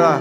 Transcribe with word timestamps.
para 0.00 0.18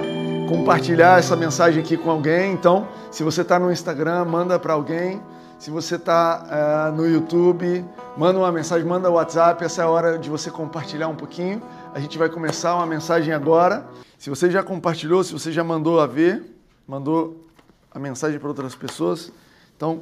compartilhar 0.50 1.20
essa 1.20 1.38
mensagem 1.38 1.82
aqui 1.82 1.96
com 1.96 2.12
alguém. 2.12 2.52
Então, 2.52 2.86
se 3.10 3.24
você 3.24 3.44
está 3.44 3.58
no 3.58 3.72
Instagram, 3.72 4.26
manda 4.26 4.60
para 4.60 4.74
alguém. 4.74 5.24
Se 5.58 5.72
você 5.72 5.96
está 5.96 6.92
uh, 6.92 6.96
no 6.98 7.08
YouTube, 7.08 7.86
manda 8.18 8.38
uma 8.38 8.52
mensagem, 8.52 8.86
manda 8.86 9.10
o 9.10 9.14
WhatsApp. 9.14 9.64
Essa 9.64 9.84
é 9.84 9.86
a 9.86 9.88
hora 9.88 10.20
de 10.20 10.30
você 10.30 10.52
compartilhar 10.52 11.08
um 11.08 11.16
pouquinho. 11.16 11.62
A 11.94 12.00
gente 12.02 12.18
vai 12.18 12.28
começar 12.28 12.76
uma 12.76 12.86
mensagem 12.86 13.34
agora. 13.34 13.88
Se 14.18 14.30
você 14.30 14.52
já 14.52 14.62
compartilhou, 14.62 15.24
se 15.24 15.32
você 15.32 15.50
já 15.50 15.64
mandou 15.64 16.02
a 16.02 16.06
ver, 16.06 16.44
mandou 16.86 17.48
a 17.90 18.00
mensagem 18.00 18.38
para 18.38 18.50
outras 18.50 18.76
pessoas, 18.76 19.32
então 19.78 20.02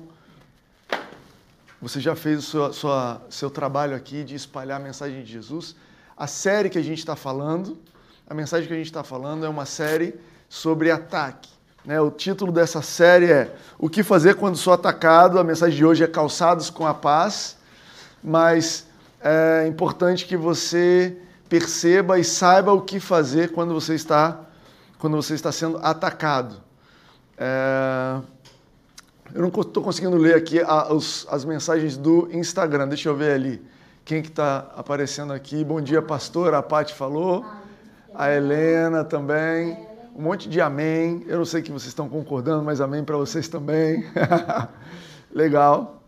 você 1.79 2.00
já 2.00 2.15
fez 2.15 2.39
o 2.39 2.41
seu, 2.41 2.73
sua, 2.73 3.21
seu 3.29 3.51
trabalho 3.51 3.96
aqui 3.96 4.23
de 4.23 4.33
espalhar 4.33 4.82
a 4.82 4.83
mensagem 4.83 5.21
de 5.21 5.32
Jesus. 5.32 5.75
A 6.18 6.25
série 6.25 6.68
que 6.68 6.79
a 6.79 6.83
gente 6.83 6.97
está 6.97 7.15
falando, 7.15 7.78
a 8.29 8.33
mensagem 8.33 8.67
que 8.67 8.73
a 8.73 8.77
gente 8.77 8.87
está 8.87 9.04
falando 9.04 9.45
é 9.45 9.49
uma 9.49 9.65
série 9.65 10.13
sobre 10.49 10.91
ataque. 10.91 11.49
Né? 11.85 11.99
O 12.01 12.11
título 12.11 12.51
dessa 12.51 12.81
série 12.81 13.31
é 13.31 13.55
O 13.79 13.89
que 13.89 14.04
fazer 14.04 14.35
quando 14.35 14.57
sou 14.57 14.73
atacado. 14.73 15.39
A 15.39 15.43
mensagem 15.43 15.77
de 15.77 15.85
hoje 15.85 16.04
é 16.04 16.07
Calçados 16.07 16.69
com 16.69 16.85
a 16.85 16.93
Paz, 16.93 17.57
mas 18.21 18.85
é 19.21 19.65
importante 19.65 20.25
que 20.25 20.35
você 20.35 21.18
perceba 21.47 22.19
e 22.19 22.23
saiba 22.25 22.73
o 22.73 22.82
que 22.82 22.99
fazer 22.99 23.54
quando 23.54 23.73
você 23.73 23.95
está, 23.95 24.41
quando 24.99 25.15
você 25.15 25.33
está 25.33 25.51
sendo 25.51 25.77
atacado. 25.77 26.57
É... 27.37 28.19
Eu 29.33 29.41
não 29.41 29.47
estou 29.47 29.83
conseguindo 29.83 30.18
ler 30.18 30.35
aqui 30.35 30.59
as 30.59 31.46
mensagens 31.46 31.96
do 31.96 32.30
Instagram. 32.31 32.88
Deixa 32.89 33.07
eu 33.07 33.16
ver 33.16 33.33
ali. 33.33 33.66
Quem 34.03 34.21
que 34.21 34.30
está 34.30 34.69
aparecendo 34.75 35.31
aqui? 35.31 35.63
Bom 35.63 35.80
dia, 35.81 36.02
pastor. 36.02 36.53
A 36.53 36.61
Paty 36.61 36.93
falou. 36.93 37.45
A 38.17 38.31
Helena 38.31 39.03
também 39.03 39.77
um 40.17 40.23
monte 40.23 40.49
de 40.49 40.59
amém. 40.59 41.23
Eu 41.27 41.37
não 41.37 41.45
sei 41.45 41.61
que 41.61 41.71
vocês 41.71 41.89
estão 41.89 42.09
concordando, 42.09 42.63
mas 42.63 42.81
amém 42.81 43.03
para 43.03 43.15
vocês 43.15 43.47
também. 43.47 44.03
Legal. 45.31 46.01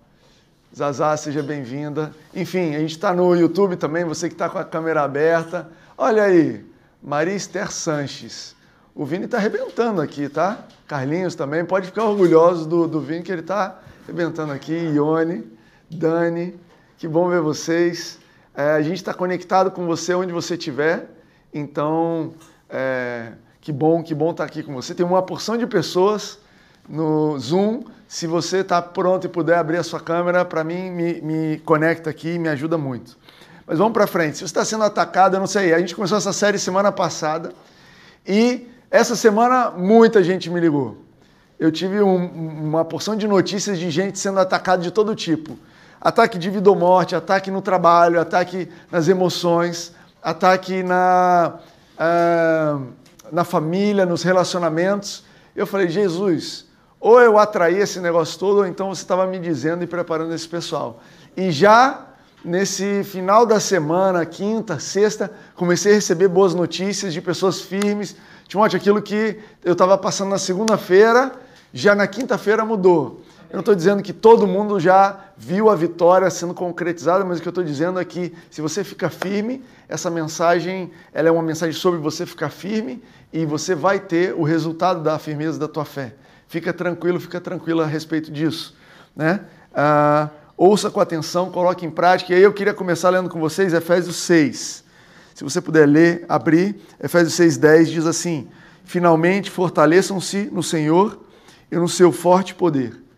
Zazá, 0.76 1.16
seja 1.16 1.44
bem-vinda. 1.44 2.12
Enfim, 2.34 2.74
a 2.76 2.80
gente 2.80 2.94
está 2.94 3.14
no 3.14 3.36
YouTube 3.36 3.76
também, 3.76 4.04
você 4.04 4.28
que 4.28 4.34
está 4.34 4.50
com 4.50 4.58
a 4.58 4.66
câmera 4.66 5.04
aberta. 5.04 5.70
Olha 5.96 6.24
aí, 6.24 6.66
Maria 7.04 7.36
Esther 7.36 7.72
Sanches. 7.72 8.56
O 8.96 9.06
Vini 9.06 9.26
está 9.26 9.38
arrebentando 9.38 10.02
aqui, 10.02 10.28
tá? 10.28 10.66
Carlinhos 10.88 11.36
também, 11.36 11.64
pode 11.64 11.86
ficar 11.86 12.06
orgulhoso 12.06 12.68
do, 12.68 12.88
do 12.88 13.00
Vini, 13.00 13.22
que 13.22 13.32
ele 13.32 13.42
está 13.42 13.80
arrebentando 14.04 14.52
aqui. 14.52 14.74
Ione, 14.74 15.46
Dani, 15.88 16.60
que 16.98 17.08
bom 17.08 17.30
ver 17.30 17.42
vocês. 17.42 18.18
É, 18.56 18.72
a 18.72 18.82
gente 18.82 18.98
está 18.98 19.14
conectado 19.14 19.70
com 19.70 19.86
você 19.86 20.16
onde 20.16 20.34
você 20.34 20.56
estiver, 20.56 21.08
então... 21.54 22.34
É, 22.70 23.32
que 23.62 23.74
bom, 23.74 24.02
que 24.02 24.16
bom 24.16 24.32
estar 24.32 24.46
aqui 24.46 24.64
com 24.64 24.74
você. 24.74 24.96
Tem 24.96 25.06
uma 25.06 25.22
porção 25.22 25.58
de 25.58 25.68
pessoas 25.68 26.40
no 26.88 27.38
Zoom. 27.38 27.84
Se 28.08 28.26
você 28.26 28.60
está 28.60 28.82
pronto 28.82 29.26
e 29.26 29.30
puder 29.30 29.58
abrir 29.58 29.78
a 29.78 29.84
sua 29.84 30.00
câmera, 30.00 30.46
para 30.46 30.64
mim, 30.64 30.90
me, 30.90 31.22
me 31.22 31.60
conecta 31.60 32.10
aqui 32.10 32.36
e 32.36 32.40
me 32.40 32.50
ajuda 32.50 32.78
muito. 32.78 33.18
Mas 33.68 33.78
vamos 33.78 33.94
para 33.94 34.08
frente. 34.08 34.38
Se 34.38 34.40
você 34.40 34.46
está 34.46 34.66
sendo 34.66 34.84
atacado, 34.84 35.36
eu 35.36 35.40
não 35.40 35.48
sei. 35.48 35.74
A 35.74 35.80
gente 35.80 35.94
começou 35.94 36.18
essa 36.18 36.34
série 36.34 36.58
semana 36.58 36.92
passada 36.92 37.52
e 38.26 38.68
essa 38.90 39.16
semana 39.16 39.70
muita 39.72 40.24
gente 40.24 40.50
me 40.50 40.60
ligou. 40.60 40.98
Eu 41.60 41.72
tive 41.72 42.02
um, 42.02 42.26
uma 42.26 42.86
porção 42.86 43.16
de 43.16 43.28
notícias 43.28 43.78
de 43.78 43.92
gente 43.92 44.18
sendo 44.18 44.40
atacada 44.40 44.82
de 44.82 44.90
todo 44.90 45.14
tipo. 45.14 45.60
Ataque 46.02 46.38
de 46.38 46.50
vida 46.50 46.70
ou 46.70 46.76
morte, 46.76 47.14
ataque 47.14 47.52
no 47.52 47.62
trabalho, 47.62 48.20
ataque 48.20 48.70
nas 48.90 49.10
emoções, 49.10 49.94
ataque 50.22 50.84
na. 50.84 51.60
Uh, 52.00 53.00
na 53.32 53.44
família, 53.44 54.06
nos 54.06 54.24
relacionamentos. 54.24 55.24
Eu 55.56 55.66
falei, 55.66 55.90
Jesus, 55.90 56.66
ou 57.00 57.20
eu 57.20 57.38
atraí 57.38 57.78
esse 57.78 58.00
negócio 58.00 58.40
todo, 58.40 58.58
ou 58.58 58.68
então 58.68 58.90
você 58.90 59.02
estava 59.02 59.26
me 59.26 59.40
dizendo 59.40 59.84
e 59.84 59.88
preparando 59.88 60.34
esse 60.34 60.48
pessoal. 60.48 61.02
E 61.36 61.52
já 61.52 62.06
nesse 62.44 63.04
final 63.04 63.46
da 63.46 63.60
semana, 63.60 64.26
quinta, 64.26 64.80
sexta, 64.80 65.32
comecei 65.56 65.92
a 65.92 65.96
receber 65.96 66.28
boas 66.28 66.54
notícias 66.54 67.14
de 67.14 67.22
pessoas 67.22 67.62
firmes. 67.62 68.16
Timóteo, 68.48 68.78
aquilo 68.78 69.02
que 69.02 69.40
eu 69.64 69.74
estava 69.74 69.98
passando 69.98 70.30
na 70.30 70.38
segunda-feira, 70.38 71.34
já 71.74 71.94
na 71.94 72.08
quinta-feira 72.08 72.66
mudou. 72.66 73.22
Eu 73.50 73.56
não 73.56 73.62
estou 73.62 73.74
dizendo 73.74 74.04
que 74.04 74.14
todo 74.14 74.46
mundo 74.46 74.80
já 74.80 75.22
viu 75.36 75.72
a 75.72 75.76
vitória 75.76 76.30
sendo 76.30 76.54
concretizada, 76.54 77.26
mas 77.26 77.40
o 77.40 77.42
que 77.42 77.48
eu 77.48 77.52
estou 77.52 77.64
dizendo 77.64 78.00
é 78.00 78.06
que 78.06 78.32
se 78.52 78.62
você 78.62 78.84
fica 78.84 79.10
firme, 79.10 79.64
essa 79.88 80.08
mensagem 80.12 80.92
ela 81.12 81.30
é 81.30 81.32
uma 81.32 81.42
mensagem 81.42 81.74
sobre 81.74 82.00
você 82.00 82.28
ficar 82.28 82.52
firme 82.52 83.02
e 83.34 83.48
você 83.48 83.74
vai 83.74 84.00
ter 84.00 84.36
o 84.36 84.44
resultado 84.44 85.02
da 85.02 85.18
firmeza 85.18 85.58
da 85.58 85.68
tua 85.68 85.84
fé. 85.84 86.14
Fica 86.48 86.72
tranquilo, 86.72 87.20
fica 87.20 87.42
tranquilo 87.42 87.82
a 87.82 87.88
respeito 87.88 88.32
disso. 88.32 88.78
Né? 89.16 89.40
Ah, 89.74 90.30
ouça 90.56 90.92
com 90.92 91.00
atenção, 91.00 91.50
coloque 91.50 91.84
em 91.84 91.90
prática. 91.90 92.32
E 92.32 92.36
aí 92.36 92.44
eu 92.44 92.54
queria 92.54 92.74
começar 92.74 93.10
lendo 93.10 93.30
com 93.30 93.40
vocês 93.40 93.74
Efésios 93.74 94.18
6. 94.18 94.84
Se 95.34 95.44
você 95.44 95.60
puder 95.60 95.88
ler, 95.88 96.24
abrir, 96.30 96.80
Efésios 97.02 97.34
6,10 97.34 97.86
diz 97.86 98.06
assim: 98.06 98.48
Finalmente 98.84 99.50
fortaleçam-se 99.50 100.50
no 100.52 100.62
Senhor 100.62 101.20
e 101.72 101.78
no 101.78 101.90
seu 101.90 102.12
forte 102.12 102.54
poder 102.54 103.09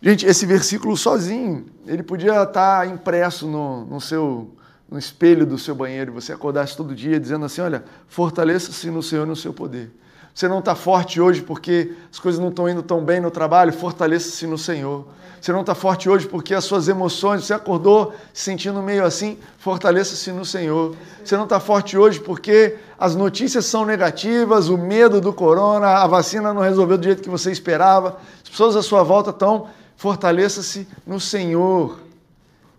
Gente, 0.00 0.26
esse 0.26 0.44
versículo 0.44 0.96
sozinho, 0.96 1.66
ele 1.86 2.02
podia 2.02 2.42
estar 2.42 2.86
impresso 2.86 3.46
no, 3.46 3.84
no 3.86 4.00
seu 4.00 4.50
no 4.88 4.98
espelho 4.98 5.44
do 5.44 5.58
seu 5.58 5.74
banheiro 5.74 6.12
você 6.12 6.32
acordasse 6.32 6.76
todo 6.76 6.94
dia 6.94 7.18
dizendo 7.18 7.44
assim: 7.44 7.60
olha, 7.60 7.84
fortaleça-se 8.08 8.90
no 8.90 9.02
Senhor 9.02 9.24
e 9.24 9.28
no 9.28 9.36
seu 9.36 9.52
poder. 9.52 9.90
Você 10.34 10.46
não 10.48 10.58
está 10.58 10.74
forte 10.74 11.18
hoje 11.18 11.40
porque 11.40 11.94
as 12.12 12.18
coisas 12.18 12.38
não 12.38 12.50
estão 12.50 12.68
indo 12.68 12.82
tão 12.82 13.02
bem 13.02 13.20
no 13.20 13.30
trabalho, 13.30 13.72
fortaleça-se 13.72 14.46
no 14.46 14.58
Senhor. 14.58 15.06
Você 15.40 15.50
não 15.50 15.62
está 15.62 15.74
forte 15.74 16.10
hoje 16.10 16.26
porque 16.26 16.54
as 16.54 16.64
suas 16.64 16.88
emoções, 16.88 17.44
você 17.44 17.54
acordou 17.54 18.14
se 18.34 18.44
sentindo 18.44 18.82
meio 18.82 19.04
assim, 19.04 19.38
fortaleça-se 19.58 20.30
no 20.32 20.44
Senhor. 20.44 20.94
Você 21.24 21.36
não 21.36 21.44
está 21.44 21.58
forte 21.58 21.96
hoje 21.96 22.20
porque 22.20 22.76
as 22.98 23.16
notícias 23.16 23.64
são 23.64 23.86
negativas, 23.86 24.68
o 24.68 24.76
medo 24.76 25.22
do 25.22 25.32
corona, 25.32 25.86
a 25.86 26.06
vacina 26.06 26.52
não 26.52 26.60
resolveu 26.60 26.98
do 26.98 27.04
jeito 27.04 27.22
que 27.22 27.30
você 27.30 27.50
esperava, 27.50 28.18
as 28.42 28.50
pessoas 28.50 28.76
à 28.76 28.82
sua 28.82 29.02
volta 29.02 29.30
estão 29.30 29.68
Fortaleça-se 29.96 30.86
no 31.06 31.18
Senhor. 31.18 31.98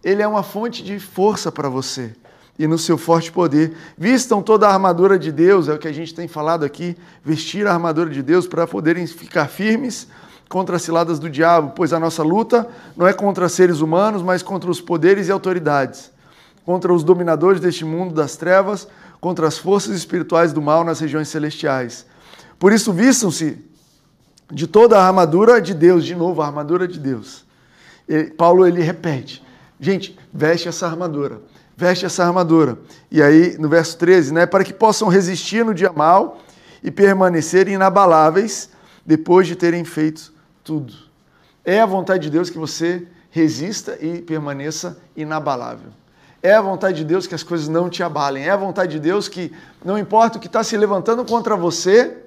Ele 0.04 0.22
é 0.22 0.28
uma 0.28 0.44
fonte 0.44 0.84
de 0.84 1.00
força 1.00 1.52
para 1.52 1.68
você 1.68 2.16
e 2.58 2.68
no 2.68 2.78
seu 2.78 2.98
forte 2.98 3.32
poder. 3.32 3.76
Vistam 3.98 4.42
toda 4.42 4.68
a 4.68 4.74
armadura 4.74 5.18
de 5.18 5.32
Deus, 5.32 5.68
é 5.68 5.74
o 5.74 5.78
que 5.78 5.88
a 5.88 5.94
gente 5.94 6.14
tem 6.14 6.28
falado 6.28 6.64
aqui, 6.64 6.96
vestir 7.24 7.68
a 7.68 7.74
armadura 7.74 8.10
de 8.10 8.22
Deus 8.22 8.48
para 8.48 8.66
poderem 8.66 9.06
ficar 9.06 9.48
firmes 9.48 10.08
contra 10.50 10.78
as 10.78 10.82
ciladas 10.82 11.20
do 11.20 11.30
diabo, 11.30 11.74
pois 11.76 11.92
a 11.92 12.00
nossa 12.00 12.24
luta 12.24 12.68
não 12.96 13.06
é 13.06 13.14
contra 13.14 13.50
seres 13.50 13.82
humanos, 13.82 14.22
mas 14.22 14.42
contra 14.42 14.72
os 14.72 14.80
poderes 14.80 15.28
e 15.28 15.32
autoridades, 15.32 16.10
contra 16.66 16.94
os 16.94 17.04
dominadores 17.04 17.60
deste 17.60 17.84
mundo 17.84 18.14
das 18.14 18.38
trevas, 18.38 18.88
contra 19.20 19.48
as 19.48 19.58
forças 19.58 19.96
espirituais 19.96 20.54
do 20.54 20.62
mal 20.62 20.84
nas 20.84 21.00
regiões 21.00 21.28
celestiais. 21.28 22.06
Por 22.58 22.72
isso, 22.72 22.94
vistam-se 22.94 23.67
de 24.52 24.68
toda 24.68 24.98
a 24.98 25.06
armadura 25.06 25.62
de 25.62 25.74
Deus, 25.74 26.06
de 26.06 26.16
novo, 26.16 26.42
a 26.42 26.46
armadura 26.46 26.88
de 26.88 27.00
Deus. 27.00 27.46
Paulo 28.38 28.66
ele 28.66 28.82
repete: 28.82 29.44
gente, 29.80 30.18
veste 30.34 30.68
essa 30.68 30.88
armadura, 30.88 31.42
veste 31.76 32.06
essa 32.06 32.26
armadura. 32.26 32.78
E 33.12 33.22
aí, 33.22 33.58
no 33.58 33.68
verso 33.68 33.98
13, 33.98 34.34
né, 34.34 34.46
para 34.46 34.64
que 34.64 34.74
possam 34.74 35.10
resistir 35.10 35.66
no 35.66 35.74
dia 35.74 35.92
mal 35.92 36.40
e 36.84 36.90
permanecer 36.90 37.68
inabaláveis 37.68 38.70
depois 39.06 39.48
de 39.48 39.56
terem 39.56 39.84
feito 39.84 40.34
tudo. 40.64 40.94
É 41.66 41.82
a 41.82 41.86
vontade 41.86 42.24
de 42.24 42.30
Deus 42.30 42.50
que 42.50 42.58
você 42.58 43.06
resista 43.30 43.98
e 44.00 44.22
permaneça 44.22 44.98
inabalável. 45.16 45.92
É 46.42 46.54
a 46.54 46.62
vontade 46.62 46.98
de 46.98 47.04
Deus 47.04 47.28
que 47.28 47.36
as 47.36 47.44
coisas 47.44 47.68
não 47.68 47.90
te 47.90 48.02
abalem. 48.02 48.46
É 48.46 48.52
a 48.52 48.56
vontade 48.56 48.94
de 48.94 49.00
Deus 49.00 49.28
que, 49.28 49.52
não 49.84 49.98
importa 49.98 50.38
o 50.38 50.42
que 50.42 50.48
está 50.48 50.64
se 50.64 50.78
levantando 50.78 51.26
contra 51.26 51.56
você, 51.56 52.18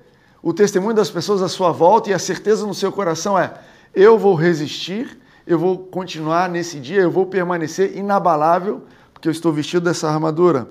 o 0.43 0.53
testemunho 0.53 0.95
das 0.95 1.11
pessoas 1.11 1.43
à 1.43 1.49
sua 1.49 1.71
volta 1.73 2.11
e 2.11 2.15
a 2.15 2.19
certeza 2.19 2.67
no 2.67 2.75
seu 2.75 2.91
coração 2.91 3.39
é: 3.39 3.53
eu 3.95 4.19
vou 4.19 4.35
resistir, 4.35 5.19
eu 5.47 5.59
vou 5.59 5.79
continuar 5.79 6.49
nesse 6.49 6.79
dia, 6.79 7.01
eu 7.03 7.11
vou 7.11 7.27
permanecer 7.27 7.97
inabalável, 7.97 8.83
porque 9.13 9.29
eu 9.29 9.33
estou 9.33 9.53
vestido 9.53 9.85
dessa 9.85 10.09
armadura. 10.09 10.69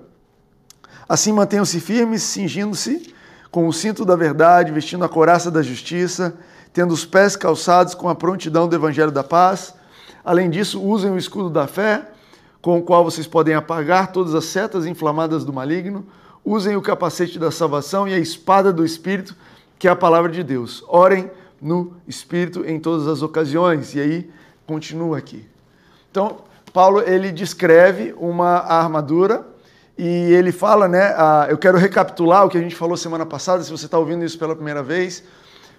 Assim 1.08 1.32
mantenham-se 1.32 1.80
firmes, 1.80 2.24
cingindo-se 2.24 3.14
com 3.52 3.68
o 3.68 3.74
cinto 3.74 4.06
da 4.06 4.16
verdade, 4.16 4.72
vestindo 4.72 5.04
a 5.04 5.10
coraça 5.10 5.50
da 5.50 5.62
justiça, 5.62 6.36
tendo 6.72 6.94
os 6.94 7.06
pés 7.06 7.36
calçados 7.36 7.96
com 7.96 8.08
a 8.08 8.16
prontidão 8.16 8.68
do 8.68 8.76
evangelho 8.76 9.12
da 9.12 9.24
paz. 9.24 9.74
Além 10.24 10.50
disso, 10.50 10.82
usem 10.82 11.12
o 11.12 11.18
escudo 11.18 11.50
da 11.50 11.66
fé, 11.66 12.08
com 12.62 12.78
o 12.78 12.82
qual 12.84 13.04
vocês 13.04 13.26
podem 13.26 13.56
apagar 13.56 14.12
todas 14.12 14.36
as 14.36 14.46
setas 14.46 14.86
inflamadas 14.86 15.44
do 15.44 15.54
maligno. 15.54 16.06
Usem 16.46 16.76
o 16.76 16.82
capacete 16.82 17.40
da 17.40 17.52
salvação 17.52 18.08
e 18.08 18.14
a 18.14 18.20
espada 18.20 18.72
do 18.72 18.86
espírito, 18.86 19.36
que 19.80 19.88
é 19.88 19.92
a 19.92 19.96
palavra 19.96 20.30
de 20.30 20.44
Deus. 20.44 20.84
Orem 20.88 21.32
no 21.60 21.96
Espírito 22.08 22.64
em 22.66 22.80
todas 22.80 23.08
as 23.08 23.22
ocasiões. 23.22 23.96
E 23.96 24.00
aí, 24.00 24.30
continua 24.68 25.18
aqui. 25.18 25.48
Então, 26.12 26.44
Paulo 26.72 27.02
ele 27.02 27.32
descreve 27.32 28.14
uma 28.18 28.60
armadura 28.60 29.48
e 29.98 30.06
ele 30.06 30.52
fala, 30.52 30.88
né? 30.88 31.12
Uh, 31.12 31.50
eu 31.50 31.58
quero 31.58 31.78
recapitular 31.78 32.46
o 32.46 32.50
que 32.50 32.58
a 32.58 32.62
gente 32.62 32.76
falou 32.76 32.96
semana 32.96 33.26
passada, 33.26 33.64
se 33.64 33.72
você 33.72 33.86
está 33.86 33.98
ouvindo 33.98 34.24
isso 34.24 34.38
pela 34.38 34.56
primeira 34.56 34.84
vez. 34.84 35.24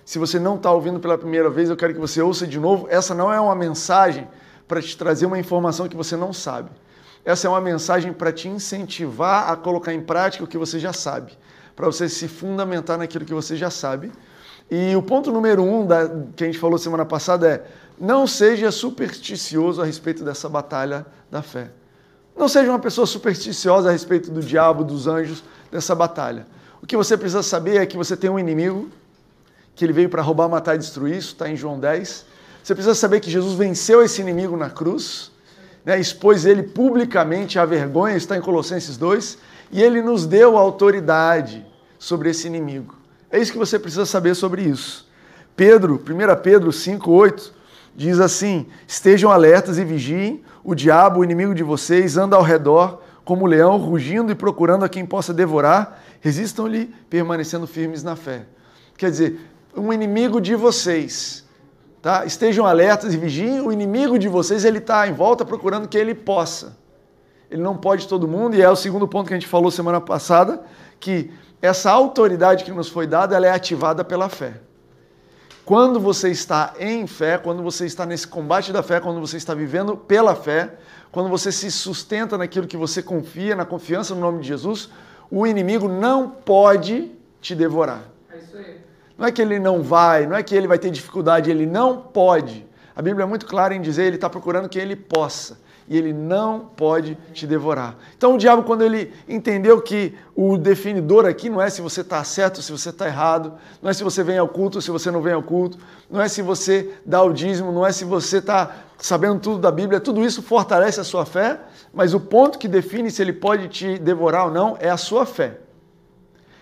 Se 0.04 0.18
você 0.18 0.38
não 0.40 0.56
está 0.56 0.72
ouvindo 0.72 0.98
pela 0.98 1.16
primeira 1.16 1.48
vez, 1.48 1.70
eu 1.70 1.76
quero 1.76 1.94
que 1.94 2.00
você 2.00 2.20
ouça 2.20 2.46
de 2.46 2.58
novo. 2.58 2.88
Essa 2.90 3.14
não 3.14 3.32
é 3.32 3.40
uma 3.40 3.54
mensagem 3.54 4.26
para 4.66 4.82
te 4.82 4.96
trazer 4.96 5.26
uma 5.26 5.38
informação 5.38 5.88
que 5.88 5.96
você 5.96 6.16
não 6.16 6.32
sabe. 6.32 6.70
Essa 7.24 7.46
é 7.46 7.50
uma 7.50 7.60
mensagem 7.60 8.12
para 8.12 8.32
te 8.32 8.48
incentivar 8.48 9.50
a 9.50 9.56
colocar 9.56 9.92
em 9.92 10.00
prática 10.00 10.42
o 10.42 10.46
que 10.46 10.58
você 10.58 10.78
já 10.78 10.92
sabe, 10.92 11.32
para 11.80 11.86
você 11.86 12.08
se 12.10 12.28
fundamentar 12.28 12.98
naquilo 12.98 13.24
que 13.24 13.32
você 13.32 13.56
já 13.56 13.70
sabe. 13.70 14.12
E 14.70 14.94
o 14.94 15.02
ponto 15.02 15.32
número 15.32 15.62
um 15.62 15.86
da, 15.86 16.08
que 16.36 16.44
a 16.44 16.46
gente 16.46 16.58
falou 16.58 16.78
semana 16.78 17.06
passada 17.06 17.48
é: 17.48 17.66
não 17.98 18.26
seja 18.26 18.70
supersticioso 18.70 19.80
a 19.80 19.84
respeito 19.86 20.22
dessa 20.22 20.46
batalha 20.46 21.06
da 21.30 21.40
fé. 21.40 21.70
Não 22.36 22.48
seja 22.48 22.70
uma 22.70 22.78
pessoa 22.78 23.06
supersticiosa 23.06 23.88
a 23.88 23.92
respeito 23.92 24.30
do 24.30 24.40
diabo, 24.40 24.84
dos 24.84 25.06
anjos, 25.06 25.42
dessa 25.72 25.94
batalha. 25.94 26.46
O 26.82 26.86
que 26.86 26.96
você 26.96 27.16
precisa 27.16 27.42
saber 27.42 27.78
é 27.78 27.86
que 27.86 27.96
você 27.96 28.16
tem 28.16 28.30
um 28.30 28.38
inimigo, 28.38 28.90
que 29.74 29.84
ele 29.84 29.92
veio 29.92 30.08
para 30.08 30.22
roubar, 30.22 30.48
matar 30.48 30.74
e 30.74 30.78
destruir, 30.78 31.16
isso 31.16 31.32
está 31.32 31.48
em 31.48 31.56
João 31.56 31.80
10. 31.80 32.26
Você 32.62 32.74
precisa 32.74 32.94
saber 32.94 33.20
que 33.20 33.30
Jesus 33.30 33.54
venceu 33.54 34.02
esse 34.02 34.20
inimigo 34.20 34.56
na 34.56 34.70
cruz 34.70 35.30
né, 35.84 35.98
expôs 35.98 36.44
ele 36.44 36.62
publicamente 36.62 37.58
à 37.58 37.64
vergonha, 37.64 38.16
está 38.16 38.36
em 38.36 38.40
Colossenses 38.40 38.96
2, 38.96 39.38
e 39.72 39.82
ele 39.82 40.02
nos 40.02 40.26
deu 40.26 40.56
autoridade 40.56 41.64
sobre 42.00 42.30
esse 42.30 42.48
inimigo. 42.48 42.96
É 43.30 43.38
isso 43.38 43.52
que 43.52 43.58
você 43.58 43.78
precisa 43.78 44.04
saber 44.04 44.34
sobre 44.34 44.62
isso. 44.62 45.08
Pedro, 45.54 45.94
1 45.94 46.42
Pedro 46.42 46.72
5, 46.72 47.08
8, 47.08 47.54
diz 47.94 48.18
assim: 48.18 48.66
Estejam 48.88 49.30
alertas 49.30 49.78
e 49.78 49.84
vigiem, 49.84 50.42
o 50.64 50.74
diabo, 50.74 51.20
o 51.20 51.24
inimigo 51.24 51.54
de 51.54 51.62
vocês, 51.62 52.16
anda 52.16 52.34
ao 52.34 52.42
redor 52.42 53.02
como 53.24 53.46
leão, 53.46 53.76
rugindo 53.76 54.32
e 54.32 54.34
procurando 54.34 54.84
a 54.84 54.88
quem 54.88 55.06
possa 55.06 55.32
devorar. 55.32 56.02
Resistam-lhe, 56.20 56.92
permanecendo 57.08 57.66
firmes 57.66 58.02
na 58.02 58.16
fé. 58.16 58.46
Quer 58.96 59.12
dizer, 59.12 59.40
um 59.76 59.92
inimigo 59.92 60.40
de 60.40 60.56
vocês 60.56 61.44
Tá? 62.02 62.24
Estejam 62.24 62.66
alertas 62.66 63.12
e 63.12 63.16
vigiem. 63.16 63.60
O 63.60 63.70
inimigo 63.70 64.18
de 64.18 64.28
vocês 64.28 64.64
ele 64.64 64.78
está 64.78 65.06
em 65.06 65.12
volta 65.12 65.44
procurando 65.44 65.86
que 65.86 65.98
ele 65.98 66.14
possa. 66.14 66.78
Ele 67.50 67.60
não 67.60 67.76
pode 67.76 68.08
todo 68.08 68.26
mundo 68.26 68.56
e 68.56 68.62
é 68.62 68.70
o 68.70 68.76
segundo 68.76 69.06
ponto 69.06 69.26
que 69.26 69.34
a 69.34 69.36
gente 69.36 69.48
falou 69.48 69.70
semana 69.70 70.00
passada, 70.00 70.62
que 70.98 71.30
essa 71.62 71.90
autoridade 71.90 72.64
que 72.64 72.72
nos 72.72 72.88
foi 72.88 73.06
dada 73.06 73.36
ela 73.36 73.46
é 73.46 73.50
ativada 73.50 74.04
pela 74.04 74.28
fé. 74.28 74.54
Quando 75.64 76.00
você 76.00 76.30
está 76.30 76.74
em 76.80 77.06
fé, 77.06 77.38
quando 77.38 77.62
você 77.62 77.86
está 77.86 78.04
nesse 78.04 78.26
combate 78.26 78.72
da 78.72 78.82
fé, 78.82 78.98
quando 78.98 79.20
você 79.20 79.36
está 79.36 79.54
vivendo 79.54 79.96
pela 79.96 80.34
fé, 80.34 80.74
quando 81.12 81.28
você 81.28 81.52
se 81.52 81.70
sustenta 81.70 82.36
naquilo 82.36 82.66
que 82.66 82.76
você 82.76 83.02
confia, 83.02 83.54
na 83.54 83.64
confiança 83.64 84.14
no 84.14 84.20
nome 84.20 84.40
de 84.40 84.48
Jesus, 84.48 84.90
o 85.30 85.46
inimigo 85.46 85.86
não 85.86 86.28
pode 86.28 87.12
te 87.40 87.54
devorar. 87.54 88.02
É 88.32 88.38
isso 88.38 88.56
aí. 88.56 88.80
Não 89.16 89.26
é 89.26 89.32
que 89.32 89.42
ele 89.42 89.58
não 89.58 89.82
vai, 89.82 90.26
não 90.26 90.36
é 90.36 90.42
que 90.42 90.54
ele 90.54 90.66
vai 90.66 90.78
ter 90.78 90.90
dificuldade, 90.90 91.50
ele 91.50 91.66
não 91.66 91.98
pode. 91.98 92.66
A 92.96 93.02
Bíblia 93.02 93.24
é 93.24 93.26
muito 93.26 93.46
clara 93.46 93.74
em 93.74 93.80
dizer, 93.80 94.04
ele 94.04 94.16
está 94.16 94.28
procurando 94.28 94.68
que 94.68 94.78
ele 94.78 94.96
possa. 94.96 95.58
E 95.90 95.98
ele 95.98 96.12
não 96.12 96.60
pode 96.60 97.18
te 97.34 97.48
devorar. 97.48 97.98
Então 98.16 98.36
o 98.36 98.38
diabo, 98.38 98.62
quando 98.62 98.82
ele 98.82 99.12
entendeu 99.28 99.82
que 99.82 100.14
o 100.36 100.56
definidor 100.56 101.26
aqui 101.26 101.50
não 101.50 101.60
é 101.60 101.68
se 101.68 101.82
você 101.82 102.02
está 102.02 102.22
certo 102.22 102.58
ou 102.58 102.62
se 102.62 102.70
você 102.70 102.90
está 102.90 103.08
errado, 103.08 103.54
não 103.82 103.90
é 103.90 103.92
se 103.92 104.04
você 104.04 104.22
vem 104.22 104.38
ao 104.38 104.46
culto 104.46 104.78
ou 104.78 104.82
se 104.82 104.90
você 104.90 105.10
não 105.10 105.20
vem 105.20 105.32
ao 105.32 105.42
culto, 105.42 105.78
não 106.08 106.20
é 106.20 106.28
se 106.28 106.42
você 106.42 106.94
dá 107.04 107.20
o 107.20 107.32
dízimo, 107.32 107.72
não 107.72 107.84
é 107.84 107.90
se 107.90 108.04
você 108.04 108.38
está 108.38 108.84
sabendo 108.98 109.40
tudo 109.40 109.58
da 109.58 109.72
Bíblia, 109.72 109.98
tudo 109.98 110.24
isso 110.24 110.42
fortalece 110.42 111.00
a 111.00 111.04
sua 111.04 111.26
fé, 111.26 111.58
mas 111.92 112.14
o 112.14 112.20
ponto 112.20 112.56
que 112.56 112.68
define 112.68 113.10
se 113.10 113.20
ele 113.20 113.32
pode 113.32 113.66
te 113.68 113.98
devorar 113.98 114.46
ou 114.46 114.52
não 114.52 114.76
é 114.78 114.90
a 114.90 114.96
sua 114.96 115.26
fé. 115.26 115.58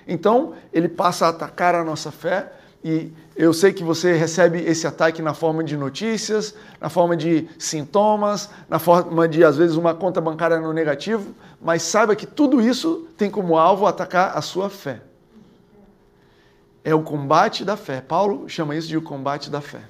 Então, 0.06 0.54
ele 0.72 0.88
passa 0.88 1.26
a 1.26 1.28
atacar 1.28 1.74
a 1.74 1.84
nossa 1.84 2.10
fé 2.10 2.50
e 2.82 3.12
eu 3.38 3.52
sei 3.52 3.72
que 3.72 3.84
você 3.84 4.14
recebe 4.14 4.58
esse 4.58 4.84
ataque 4.84 5.22
na 5.22 5.32
forma 5.32 5.62
de 5.62 5.76
notícias, 5.76 6.56
na 6.80 6.88
forma 6.88 7.16
de 7.16 7.48
sintomas, 7.56 8.50
na 8.68 8.80
forma 8.80 9.28
de, 9.28 9.44
às 9.44 9.56
vezes, 9.56 9.76
uma 9.76 9.94
conta 9.94 10.20
bancária 10.20 10.58
no 10.58 10.72
negativo, 10.72 11.32
mas 11.62 11.82
saiba 11.82 12.16
que 12.16 12.26
tudo 12.26 12.60
isso 12.60 13.06
tem 13.16 13.30
como 13.30 13.56
alvo 13.56 13.86
atacar 13.86 14.36
a 14.36 14.42
sua 14.42 14.68
fé. 14.68 15.02
É 16.82 16.92
o 16.92 17.00
combate 17.00 17.64
da 17.64 17.76
fé. 17.76 18.00
Paulo 18.00 18.48
chama 18.48 18.74
isso 18.74 18.88
de 18.88 18.96
o 18.96 19.02
combate 19.02 19.48
da 19.48 19.60
fé. 19.60 19.82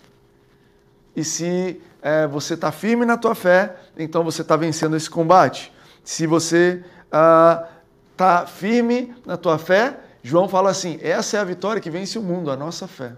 E 1.16 1.24
se 1.24 1.80
é, 2.02 2.26
você 2.26 2.52
está 2.52 2.70
firme 2.70 3.06
na 3.06 3.16
tua 3.16 3.34
fé, 3.34 3.76
então 3.96 4.22
você 4.22 4.42
está 4.42 4.56
vencendo 4.56 4.94
esse 4.94 5.08
combate. 5.08 5.72
Se 6.04 6.26
você 6.26 6.84
está 7.06 7.70
ah, 8.18 8.46
firme 8.46 9.14
na 9.24 9.38
tua 9.38 9.56
fé, 9.56 9.96
João 10.22 10.50
fala 10.50 10.68
assim: 10.68 10.98
essa 11.00 11.38
é 11.38 11.40
a 11.40 11.44
vitória 11.44 11.80
que 11.80 11.88
vence 11.88 12.18
o 12.18 12.22
mundo, 12.22 12.50
a 12.50 12.56
nossa 12.56 12.86
fé. 12.86 13.14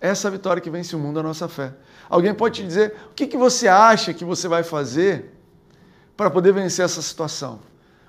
Essa 0.00 0.28
é 0.28 0.30
vitória 0.30 0.60
que 0.60 0.70
vence 0.70 0.94
o 0.94 0.98
mundo, 0.98 1.20
a 1.20 1.22
nossa 1.22 1.48
fé. 1.48 1.72
Alguém 2.08 2.34
pode 2.34 2.60
te 2.60 2.66
dizer 2.66 2.94
o 3.10 3.14
que, 3.14 3.26
que 3.26 3.36
você 3.36 3.66
acha 3.68 4.12
que 4.12 4.24
você 4.24 4.46
vai 4.46 4.62
fazer 4.62 5.32
para 6.16 6.30
poder 6.30 6.52
vencer 6.52 6.84
essa 6.84 7.02
situação? 7.02 7.60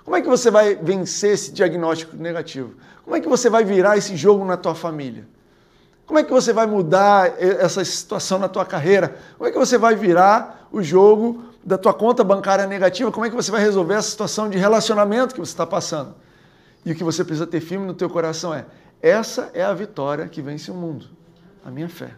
Como 0.03 0.15
é 0.15 0.21
que 0.21 0.27
você 0.27 0.49
vai 0.49 0.75
vencer 0.75 1.33
esse 1.33 1.51
diagnóstico 1.51 2.15
negativo? 2.15 2.75
Como 3.03 3.15
é 3.15 3.19
que 3.19 3.27
você 3.27 3.49
vai 3.49 3.63
virar 3.63 3.97
esse 3.97 4.15
jogo 4.15 4.45
na 4.45 4.55
tua 4.55 4.73
família? 4.73 5.27
Como 6.05 6.17
é 6.17 6.23
que 6.23 6.31
você 6.31 6.53
vai 6.53 6.65
mudar 6.65 7.35
essa 7.41 7.83
situação 7.83 8.39
na 8.39 8.47
tua 8.47 8.65
carreira? 8.65 9.17
Como 9.37 9.49
é 9.49 9.51
que 9.51 9.57
você 9.57 9.77
vai 9.77 9.95
virar 9.95 10.69
o 10.71 10.81
jogo 10.81 11.43
da 11.63 11.77
tua 11.77 11.93
conta 11.93 12.23
bancária 12.23 12.65
negativa? 12.65 13.11
Como 13.11 13.25
é 13.25 13.29
que 13.29 13.35
você 13.35 13.51
vai 13.51 13.59
resolver 13.59 13.95
essa 13.95 14.09
situação 14.09 14.49
de 14.49 14.57
relacionamento 14.57 15.33
que 15.33 15.41
você 15.41 15.51
está 15.51 15.67
passando? 15.67 16.15
E 16.85 16.93
o 16.93 16.95
que 16.95 17.03
você 17.03 17.25
precisa 17.25 17.45
ter 17.45 17.59
firme 17.59 17.85
no 17.85 17.93
teu 17.93 18.09
coração 18.09 18.53
é: 18.53 18.65
essa 19.01 19.51
é 19.53 19.61
a 19.61 19.73
vitória 19.73 20.29
que 20.29 20.41
vence 20.41 20.71
o 20.71 20.73
mundo, 20.73 21.09
a 21.67 21.69
minha 21.69 21.89
fé. 21.89 22.11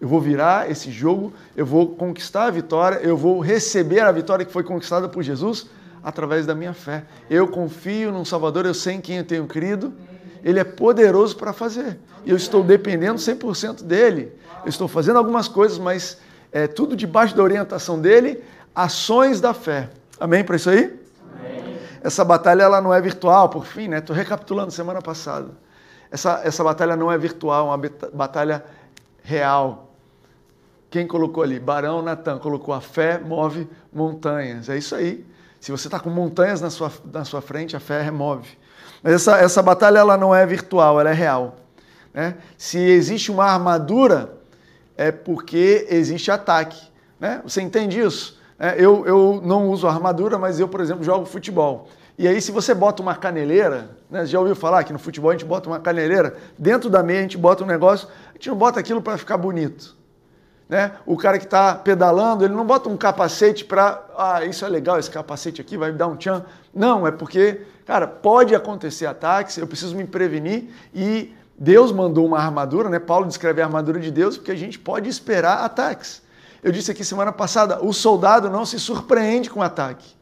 Eu 0.00 0.06
vou 0.06 0.20
virar 0.20 0.70
esse 0.70 0.88
jogo, 0.88 1.32
eu 1.56 1.66
vou 1.66 1.96
conquistar 1.96 2.44
a 2.44 2.50
vitória, 2.50 3.00
eu 3.02 3.16
vou 3.16 3.40
receber 3.40 3.98
a 3.98 4.12
vitória 4.12 4.44
que 4.44 4.52
foi 4.52 4.62
conquistada 4.62 5.08
por 5.08 5.20
Jesus 5.20 5.66
através 6.00 6.46
da 6.46 6.54
minha 6.54 6.72
fé. 6.72 7.04
Eu 7.28 7.48
confio 7.48 8.12
num 8.12 8.24
Salvador, 8.24 8.64
eu 8.64 8.72
sei 8.72 8.94
em 8.94 9.00
quem 9.00 9.18
eu 9.18 9.24
tenho 9.24 9.48
crido, 9.48 9.92
ele 10.44 10.60
é 10.60 10.64
poderoso 10.64 11.36
para 11.36 11.52
fazer. 11.52 11.98
E 12.24 12.30
eu 12.30 12.36
estou 12.36 12.62
dependendo 12.62 13.18
100% 13.18 13.82
dele. 13.82 14.32
Eu 14.64 14.68
estou 14.68 14.86
fazendo 14.86 15.16
algumas 15.16 15.48
coisas, 15.48 15.76
mas 15.76 16.18
é 16.52 16.68
tudo 16.68 16.94
debaixo 16.94 17.34
da 17.34 17.42
orientação 17.42 18.00
dele, 18.00 18.44
ações 18.72 19.40
da 19.40 19.52
fé. 19.52 19.90
Amém 20.20 20.44
para 20.44 20.54
isso 20.54 20.70
aí? 20.70 21.00
essa 22.00 22.24
batalha 22.24 22.62
ela 22.62 22.80
não 22.80 22.92
é 22.92 23.00
virtual, 23.00 23.48
por 23.48 23.64
fim, 23.64 23.86
né? 23.88 23.98
Estou 23.98 24.14
recapitulando 24.14 24.72
semana 24.72 25.00
passada. 25.00 25.50
Essa, 26.12 26.42
essa 26.44 26.62
batalha 26.62 26.94
não 26.94 27.10
é 27.10 27.16
virtual, 27.16 27.72
é 27.72 27.74
uma 27.74 27.90
batalha 28.12 28.62
real. 29.22 29.94
Quem 30.90 31.06
colocou 31.06 31.42
ali? 31.42 31.58
Barão 31.58 32.02
Natan 32.02 32.38
colocou 32.38 32.74
a 32.74 32.82
fé 32.82 33.18
move 33.18 33.66
montanhas. 33.90 34.68
É 34.68 34.76
isso 34.76 34.94
aí. 34.94 35.26
Se 35.58 35.72
você 35.72 35.88
está 35.88 35.98
com 35.98 36.10
montanhas 36.10 36.60
na 36.60 36.68
sua, 36.68 36.92
na 37.10 37.24
sua 37.24 37.40
frente, 37.40 37.74
a 37.74 37.80
fé 37.80 38.02
remove. 38.02 38.58
Mas 39.02 39.14
essa, 39.14 39.38
essa 39.38 39.62
batalha 39.62 40.00
ela 40.00 40.18
não 40.18 40.34
é 40.34 40.44
virtual, 40.44 41.00
ela 41.00 41.08
é 41.08 41.14
real. 41.14 41.56
Né? 42.12 42.36
Se 42.58 42.78
existe 42.78 43.30
uma 43.30 43.46
armadura, 43.46 44.34
é 44.94 45.10
porque 45.10 45.86
existe 45.88 46.30
ataque. 46.30 46.78
Né? 47.18 47.40
Você 47.42 47.62
entende 47.62 47.98
isso? 47.98 48.38
É, 48.58 48.74
eu, 48.76 49.06
eu 49.06 49.40
não 49.42 49.70
uso 49.70 49.88
armadura, 49.88 50.36
mas 50.36 50.60
eu, 50.60 50.68
por 50.68 50.80
exemplo, 50.80 51.02
jogo 51.02 51.24
futebol. 51.24 51.88
E 52.22 52.28
aí, 52.28 52.40
se 52.40 52.52
você 52.52 52.72
bota 52.72 53.02
uma 53.02 53.16
caneleira, 53.16 53.90
né, 54.08 54.24
já 54.24 54.38
ouviu 54.38 54.54
falar 54.54 54.84
que 54.84 54.92
no 54.92 54.98
futebol 55.00 55.30
a 55.30 55.32
gente 55.32 55.44
bota 55.44 55.68
uma 55.68 55.80
caneleira, 55.80 56.36
dentro 56.56 56.88
da 56.88 57.02
meia 57.02 57.18
a 57.18 57.22
gente 57.22 57.36
bota 57.36 57.64
um 57.64 57.66
negócio, 57.66 58.06
a 58.28 58.34
gente 58.34 58.48
não 58.48 58.54
bota 58.54 58.78
aquilo 58.78 59.02
para 59.02 59.18
ficar 59.18 59.36
bonito. 59.36 59.96
Né? 60.68 60.92
O 61.04 61.16
cara 61.16 61.36
que 61.36 61.46
está 61.46 61.74
pedalando, 61.74 62.44
ele 62.44 62.54
não 62.54 62.64
bota 62.64 62.88
um 62.88 62.96
capacete 62.96 63.64
para, 63.64 64.06
ah, 64.16 64.44
isso 64.44 64.64
é 64.64 64.68
legal, 64.68 65.00
esse 65.00 65.10
capacete 65.10 65.60
aqui 65.60 65.76
vai 65.76 65.90
me 65.90 65.98
dar 65.98 66.06
um 66.06 66.14
tchan. 66.14 66.44
Não, 66.72 67.04
é 67.04 67.10
porque, 67.10 67.62
cara, 67.84 68.06
pode 68.06 68.54
acontecer 68.54 69.06
ataques, 69.06 69.58
eu 69.58 69.66
preciso 69.66 69.96
me 69.96 70.04
prevenir 70.04 70.70
e 70.94 71.34
Deus 71.58 71.90
mandou 71.90 72.24
uma 72.24 72.38
armadura, 72.38 72.88
né? 72.88 73.00
Paulo 73.00 73.26
descreve 73.26 73.60
a 73.60 73.64
armadura 73.64 73.98
de 73.98 74.12
Deus 74.12 74.36
porque 74.36 74.52
a 74.52 74.56
gente 74.56 74.78
pode 74.78 75.08
esperar 75.08 75.64
ataques. 75.64 76.22
Eu 76.62 76.70
disse 76.70 76.88
aqui 76.88 77.04
semana 77.04 77.32
passada, 77.32 77.84
o 77.84 77.92
soldado 77.92 78.48
não 78.48 78.64
se 78.64 78.78
surpreende 78.78 79.50
com 79.50 79.60
ataque. 79.60 80.21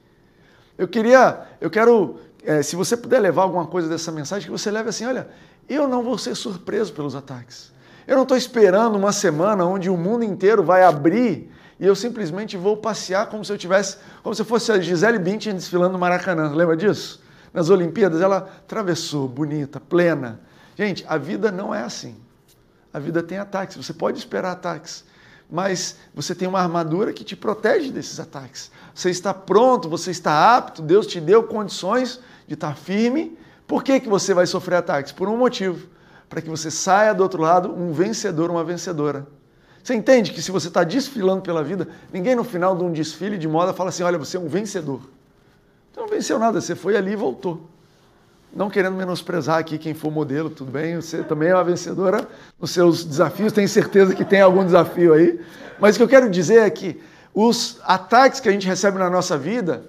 Eu 0.80 0.88
queria, 0.88 1.42
eu 1.60 1.68
quero, 1.68 2.18
é, 2.42 2.62
se 2.62 2.74
você 2.74 2.96
puder 2.96 3.20
levar 3.20 3.42
alguma 3.42 3.66
coisa 3.66 3.86
dessa 3.86 4.10
mensagem, 4.10 4.46
que 4.46 4.50
você 4.50 4.70
leve 4.70 4.88
assim, 4.88 5.04
olha, 5.04 5.28
eu 5.68 5.86
não 5.86 6.02
vou 6.02 6.16
ser 6.16 6.34
surpreso 6.34 6.94
pelos 6.94 7.14
ataques. 7.14 7.70
Eu 8.06 8.16
não 8.16 8.22
estou 8.22 8.34
esperando 8.34 8.96
uma 8.96 9.12
semana 9.12 9.62
onde 9.66 9.90
o 9.90 9.96
mundo 9.96 10.24
inteiro 10.24 10.62
vai 10.64 10.82
abrir 10.82 11.52
e 11.78 11.84
eu 11.84 11.94
simplesmente 11.94 12.56
vou 12.56 12.78
passear 12.78 13.26
como 13.26 13.44
se 13.44 13.52
eu 13.52 13.58
tivesse, 13.58 13.98
como 14.22 14.34
se 14.34 14.42
fosse 14.42 14.72
a 14.72 14.80
Gisele 14.80 15.18
Bündchen 15.18 15.52
desfilando 15.52 15.92
no 15.92 15.98
Maracanã. 15.98 16.50
Lembra 16.54 16.74
disso? 16.74 17.22
Nas 17.52 17.68
Olimpíadas 17.68 18.22
ela 18.22 18.38
atravessou, 18.38 19.28
bonita, 19.28 19.78
plena. 19.78 20.40
Gente, 20.78 21.04
a 21.06 21.18
vida 21.18 21.52
não 21.52 21.74
é 21.74 21.82
assim. 21.82 22.16
A 22.90 22.98
vida 22.98 23.22
tem 23.22 23.36
ataques. 23.36 23.76
Você 23.76 23.92
pode 23.92 24.16
esperar 24.16 24.52
ataques. 24.52 25.04
mas 25.50 25.96
você 26.14 26.34
tem 26.34 26.48
uma 26.48 26.60
armadura 26.60 27.12
que 27.12 27.22
te 27.22 27.36
protege 27.36 27.90
desses 27.90 28.18
ataques. 28.18 28.70
Você 28.94 29.10
está 29.10 29.32
pronto, 29.32 29.88
você 29.88 30.10
está 30.10 30.56
apto, 30.56 30.82
Deus 30.82 31.06
te 31.06 31.20
deu 31.20 31.42
condições 31.44 32.20
de 32.46 32.54
estar 32.54 32.76
firme. 32.76 33.38
Por 33.66 33.84
que, 33.84 34.00
que 34.00 34.08
você 34.08 34.34
vai 34.34 34.46
sofrer 34.46 34.76
ataques? 34.76 35.12
Por 35.12 35.28
um 35.28 35.36
motivo: 35.36 35.88
para 36.28 36.40
que 36.40 36.48
você 36.48 36.70
saia 36.70 37.14
do 37.14 37.22
outro 37.22 37.42
lado 37.42 37.72
um 37.72 37.92
vencedor, 37.92 38.50
uma 38.50 38.64
vencedora. 38.64 39.26
Você 39.82 39.94
entende 39.94 40.32
que 40.32 40.42
se 40.42 40.50
você 40.50 40.68
está 40.68 40.84
desfilando 40.84 41.42
pela 41.42 41.64
vida, 41.64 41.88
ninguém 42.12 42.34
no 42.34 42.44
final 42.44 42.76
de 42.76 42.84
um 42.84 42.92
desfile 42.92 43.38
de 43.38 43.48
moda 43.48 43.72
fala 43.72 43.88
assim: 43.90 44.02
olha, 44.02 44.18
você 44.18 44.36
é 44.36 44.40
um 44.40 44.48
vencedor. 44.48 45.00
Você 45.92 46.00
não 46.00 46.08
venceu 46.08 46.38
nada, 46.38 46.60
você 46.60 46.74
foi 46.74 46.96
ali 46.96 47.12
e 47.12 47.16
voltou. 47.16 47.68
Não 48.54 48.68
querendo 48.68 48.96
menosprezar 48.96 49.58
aqui 49.58 49.78
quem 49.78 49.94
for 49.94 50.10
modelo, 50.10 50.50
tudo 50.50 50.72
bem? 50.72 50.96
Você 50.96 51.22
também 51.22 51.50
é 51.50 51.54
uma 51.54 51.62
vencedora 51.62 52.28
nos 52.60 52.72
seus 52.72 53.04
desafios, 53.04 53.52
tenho 53.52 53.68
certeza 53.68 54.14
que 54.14 54.24
tem 54.24 54.40
algum 54.40 54.64
desafio 54.64 55.14
aí. 55.14 55.40
Mas 55.78 55.94
o 55.94 55.98
que 55.98 56.02
eu 56.02 56.08
quero 56.08 56.28
dizer 56.28 56.62
é 56.62 56.70
que 56.70 57.00
os 57.34 57.78
ataques 57.84 58.40
que 58.40 58.48
a 58.48 58.52
gente 58.52 58.66
recebe 58.66 58.98
na 58.98 59.08
nossa 59.08 59.38
vida, 59.38 59.84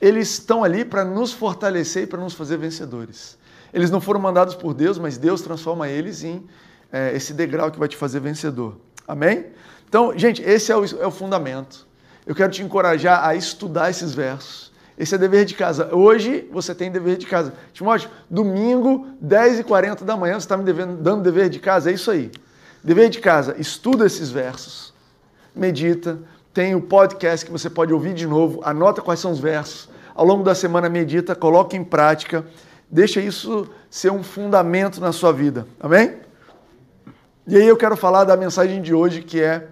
eles 0.00 0.30
estão 0.30 0.64
ali 0.64 0.84
para 0.84 1.04
nos 1.04 1.32
fortalecer 1.32 2.04
e 2.04 2.06
para 2.06 2.20
nos 2.20 2.34
fazer 2.34 2.56
vencedores. 2.56 3.38
Eles 3.72 3.90
não 3.90 4.00
foram 4.00 4.20
mandados 4.20 4.54
por 4.54 4.74
Deus, 4.74 4.98
mas 4.98 5.18
Deus 5.18 5.42
transforma 5.42 5.88
eles 5.88 6.24
em 6.24 6.46
é, 6.92 7.14
esse 7.14 7.32
degrau 7.32 7.70
que 7.70 7.78
vai 7.78 7.88
te 7.88 7.96
fazer 7.96 8.20
vencedor. 8.20 8.76
Amém? 9.06 9.46
Então, 9.88 10.16
gente, 10.16 10.42
esse 10.42 10.72
é 10.72 10.76
o, 10.76 10.84
é 10.84 11.06
o 11.06 11.10
fundamento. 11.10 11.86
Eu 12.26 12.34
quero 12.34 12.50
te 12.50 12.62
encorajar 12.62 13.24
a 13.24 13.34
estudar 13.34 13.90
esses 13.90 14.14
versos 14.14 14.70
esse 15.00 15.14
é 15.14 15.18
dever 15.18 15.46
de 15.46 15.54
casa. 15.54 15.94
Hoje 15.96 16.46
você 16.52 16.74
tem 16.74 16.92
dever 16.92 17.16
de 17.16 17.24
casa. 17.24 17.54
Timóteo, 17.72 18.10
domingo, 18.28 19.06
10h40 19.24 20.04
da 20.04 20.14
manhã, 20.14 20.34
você 20.34 20.40
está 20.40 20.58
me 20.58 20.62
devendo, 20.62 20.94
dando 21.02 21.22
dever 21.22 21.48
de 21.48 21.58
casa? 21.58 21.90
É 21.90 21.94
isso 21.94 22.10
aí. 22.10 22.30
Dever 22.84 23.08
de 23.08 23.18
casa, 23.18 23.56
estuda 23.58 24.04
esses 24.04 24.28
versos, 24.28 24.92
medita, 25.56 26.18
tem 26.52 26.74
o 26.74 26.80
podcast 26.80 27.46
que 27.46 27.52
você 27.52 27.70
pode 27.70 27.92
ouvir 27.92 28.14
de 28.14 28.26
novo, 28.26 28.60
anota 28.64 29.00
quais 29.00 29.20
são 29.20 29.30
os 29.30 29.38
versos. 29.38 29.88
Ao 30.14 30.24
longo 30.24 30.42
da 30.42 30.54
semana, 30.54 30.88
medita, 30.88 31.34
coloque 31.34 31.76
em 31.76 31.84
prática, 31.84 32.44
deixa 32.90 33.20
isso 33.20 33.68
ser 33.88 34.10
um 34.10 34.22
fundamento 34.22 35.00
na 35.00 35.12
sua 35.12 35.32
vida. 35.32 35.66
Amém? 35.78 36.16
E 37.46 37.56
aí 37.56 37.66
eu 37.66 37.76
quero 37.76 37.96
falar 37.96 38.24
da 38.24 38.36
mensagem 38.36 38.82
de 38.82 38.92
hoje, 38.92 39.22
que 39.22 39.40
é 39.40 39.54
a 39.56 39.62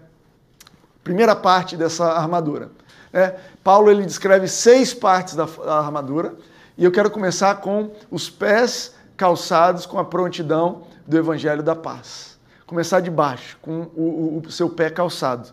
primeira 1.03 1.35
parte 1.35 1.77
dessa 1.77 2.07
armadura. 2.07 2.71
É, 3.13 3.35
Paulo 3.65 3.91
ele 3.91 4.05
descreve 4.05 4.47
seis 4.47 4.95
partes 4.95 5.35
da, 5.35 5.45
da 5.45 5.79
armadura 5.79 6.35
e 6.77 6.85
eu 6.85 6.93
quero 6.93 7.11
começar 7.11 7.57
com 7.57 7.91
os 8.11 8.31
pés 8.31 8.95
calçados 9.17 9.85
com 9.85 9.99
a 9.99 10.05
prontidão 10.05 10.83
do 11.07 11.17
Evangelho 11.17 11.63
da 11.63 11.75
Paz. 11.75 12.39
Começar 12.67 13.01
de 13.01 13.11
baixo, 13.11 13.59
com 13.61 13.91
o, 13.97 14.41
o, 14.41 14.43
o 14.47 14.51
seu 14.51 14.69
pé 14.69 14.91
calçado. 14.91 15.49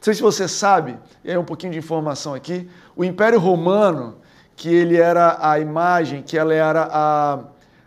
Não 0.00 0.04
sei 0.04 0.14
se 0.14 0.22
você 0.22 0.48
sabe, 0.48 0.98
aí 1.22 1.36
um 1.36 1.44
pouquinho 1.44 1.74
de 1.74 1.78
informação 1.78 2.32
aqui, 2.32 2.66
o 2.96 3.04
Império 3.04 3.38
Romano, 3.38 4.16
que 4.56 4.74
ele 4.74 4.96
era 4.96 5.36
a 5.38 5.60
imagem, 5.60 6.22
que 6.22 6.38
ela 6.38 6.54
era 6.54 6.88
a, 6.90 7.38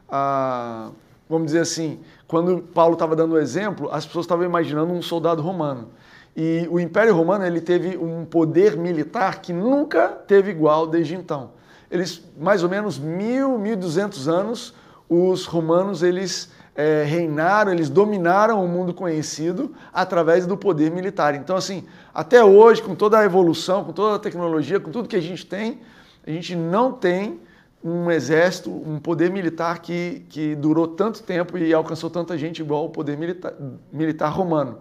a 0.08 0.89
vamos 1.27 1.48
dizer 1.48 1.62
assim, 1.62 2.01
quando 2.27 2.60
Paulo 2.62 2.93
estava 2.93 3.15
dando 3.15 3.34
o 3.34 3.39
exemplo, 3.39 3.89
as 3.91 4.05
pessoas 4.05 4.25
estavam 4.25 4.46
imaginando 4.46 4.93
um 4.93 5.01
soldado 5.01 5.41
romano. 5.41 5.89
E 6.38 6.67
o 6.70 6.79
Império 6.79 7.15
Romano 7.15 7.48
ele 7.48 7.60
teve 7.60 7.98
um 7.98 8.25
poder 8.25 8.77
militar 8.77 9.41
que 9.41 9.51
nunca 9.51 10.10
teve 10.10 10.51
igual 10.51 10.86
desde 10.86 11.15
então. 11.15 11.50
Eles, 11.89 12.24
mais 12.38 12.62
ou 12.62 12.70
menos 12.70 13.00
mil, 13.00 13.58
mil 13.58 13.75
duzentos 13.75 14.27
anos, 14.27 14.75
os 15.10 15.48
romanos 15.48 16.03
eles 16.03 16.51
é, 16.75 17.03
reinaram, 17.03 17.72
eles 17.72 17.89
dominaram 17.89 18.63
o 18.63 18.68
mundo 18.68 18.94
conhecido 18.94 19.74
através 19.94 20.46
do 20.46 20.58
poder 20.58 20.92
militar. 20.92 21.36
Então, 21.36 21.56
assim, 21.56 21.86
até 22.13 22.44
hoje, 22.44 22.82
com 22.82 22.96
toda 22.96 23.20
a 23.20 23.25
evolução, 23.25 23.84
com 23.84 23.94
toda 23.94 24.15
a 24.15 24.20
tecnologia, 24.20 24.80
com 24.80 24.92
tudo 24.92 25.08
que 25.08 25.15
a 25.15 25.22
gente 25.22 25.46
tem, 25.46 25.82
a 26.25 26.32
gente 26.32 26.56
não 26.56 26.92
tem 26.92 27.39
um 27.84 28.10
exército, 28.10 28.72
um 28.72 28.98
poder 28.98 29.30
militar 29.30 29.80
que, 29.80 30.25
que 30.30 30.56
durou 30.56 30.88
tanto 30.88 31.22
tempo 31.22 31.58
e 31.58 31.74
alcançou 31.74 32.10
tanta 32.10 32.38
gente 32.38 32.62
igual 32.62 32.86
o 32.86 32.89
poder 32.89 33.18
militar, 33.18 33.53
militar 33.92 34.30
romano. 34.30 34.80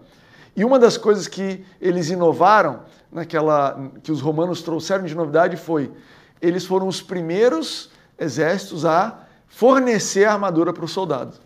E 0.55 0.65
uma 0.65 0.79
das 0.79 0.97
coisas 0.97 1.27
que 1.27 1.65
eles 1.81 2.11
inovaram, 2.11 2.81
naquela 3.11 3.91
que 4.03 4.13
os 4.13 4.21
romanos 4.21 4.63
trouxeram 4.63 5.05
de 5.05 5.15
novidade 5.15 5.57
foi 5.57 5.91
eles 6.43 6.67
foram 6.67 6.89
os 6.89 7.01
primeiros 7.01 7.89
exércitos 8.19 8.85
a 8.85 9.21
fornecer 9.47 10.25
armadura 10.25 10.73
para 10.73 10.85
o 10.85 10.89
soldado. 10.89 11.39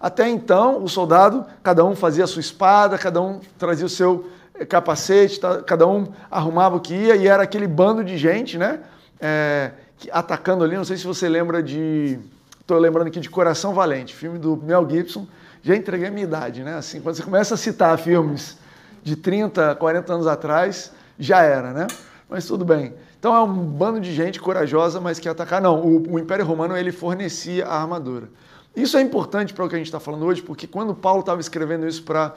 Até 0.00 0.28
então, 0.28 0.82
o 0.82 0.88
soldado, 0.88 1.44
cada 1.62 1.84
um 1.84 1.96
fazia 1.96 2.24
a 2.24 2.26
sua 2.26 2.40
espada, 2.40 2.96
cada 2.96 3.20
um 3.20 3.40
trazia 3.58 3.84
o 3.84 3.88
seu 3.88 4.30
eh, 4.54 4.64
capacete, 4.64 5.40
cada 5.66 5.86
um 5.88 6.06
arrumava 6.30 6.76
o 6.76 6.80
que 6.80 6.94
ia, 6.94 7.16
e 7.16 7.26
era 7.26 7.42
aquele 7.42 7.66
bando 7.66 8.04
de 8.04 8.16
gente, 8.16 8.56
né? 8.56 8.80
É, 9.20 9.72
atacando 10.12 10.62
ali. 10.62 10.76
Não 10.76 10.84
sei 10.84 10.96
se 10.96 11.06
você 11.06 11.28
lembra 11.28 11.62
de. 11.62 12.18
Estou 12.60 12.78
lembrando 12.78 13.08
aqui 13.08 13.18
de 13.18 13.28
Coração 13.28 13.74
Valente, 13.74 14.14
filme 14.14 14.38
do 14.38 14.56
Mel 14.56 14.88
Gibson, 14.88 15.26
já 15.62 15.74
entreguei 15.74 16.08
a 16.08 16.10
minha 16.10 16.24
idade, 16.24 16.62
né? 16.62 16.76
Assim, 16.76 17.00
quando 17.00 17.16
você 17.16 17.22
começa 17.22 17.54
a 17.54 17.56
citar 17.56 17.98
filmes 17.98 18.58
de 19.02 19.16
30, 19.16 19.74
40 19.76 20.12
anos 20.12 20.26
atrás, 20.26 20.92
já 21.18 21.42
era, 21.42 21.72
né? 21.72 21.86
Mas 22.28 22.46
tudo 22.46 22.64
bem. 22.64 22.94
Então 23.18 23.34
é 23.34 23.40
um 23.40 23.52
bando 23.52 24.00
de 24.00 24.14
gente 24.14 24.38
corajosa, 24.38 25.00
mas 25.00 25.18
que 25.18 25.28
atacar. 25.28 25.60
Não, 25.60 25.80
o, 25.80 26.12
o 26.12 26.18
Império 26.18 26.44
Romano 26.44 26.76
ele 26.76 26.92
fornecia 26.92 27.66
a 27.66 27.80
armadura. 27.80 28.28
Isso 28.74 28.96
é 28.96 29.00
importante 29.00 29.52
para 29.52 29.64
o 29.64 29.68
que 29.68 29.74
a 29.74 29.78
gente 29.78 29.88
está 29.88 30.00
falando 30.00 30.24
hoje, 30.24 30.42
porque 30.42 30.66
quando 30.66 30.94
Paulo 30.94 31.20
estava 31.20 31.40
escrevendo 31.40 31.86
isso 31.86 32.02
para 32.02 32.34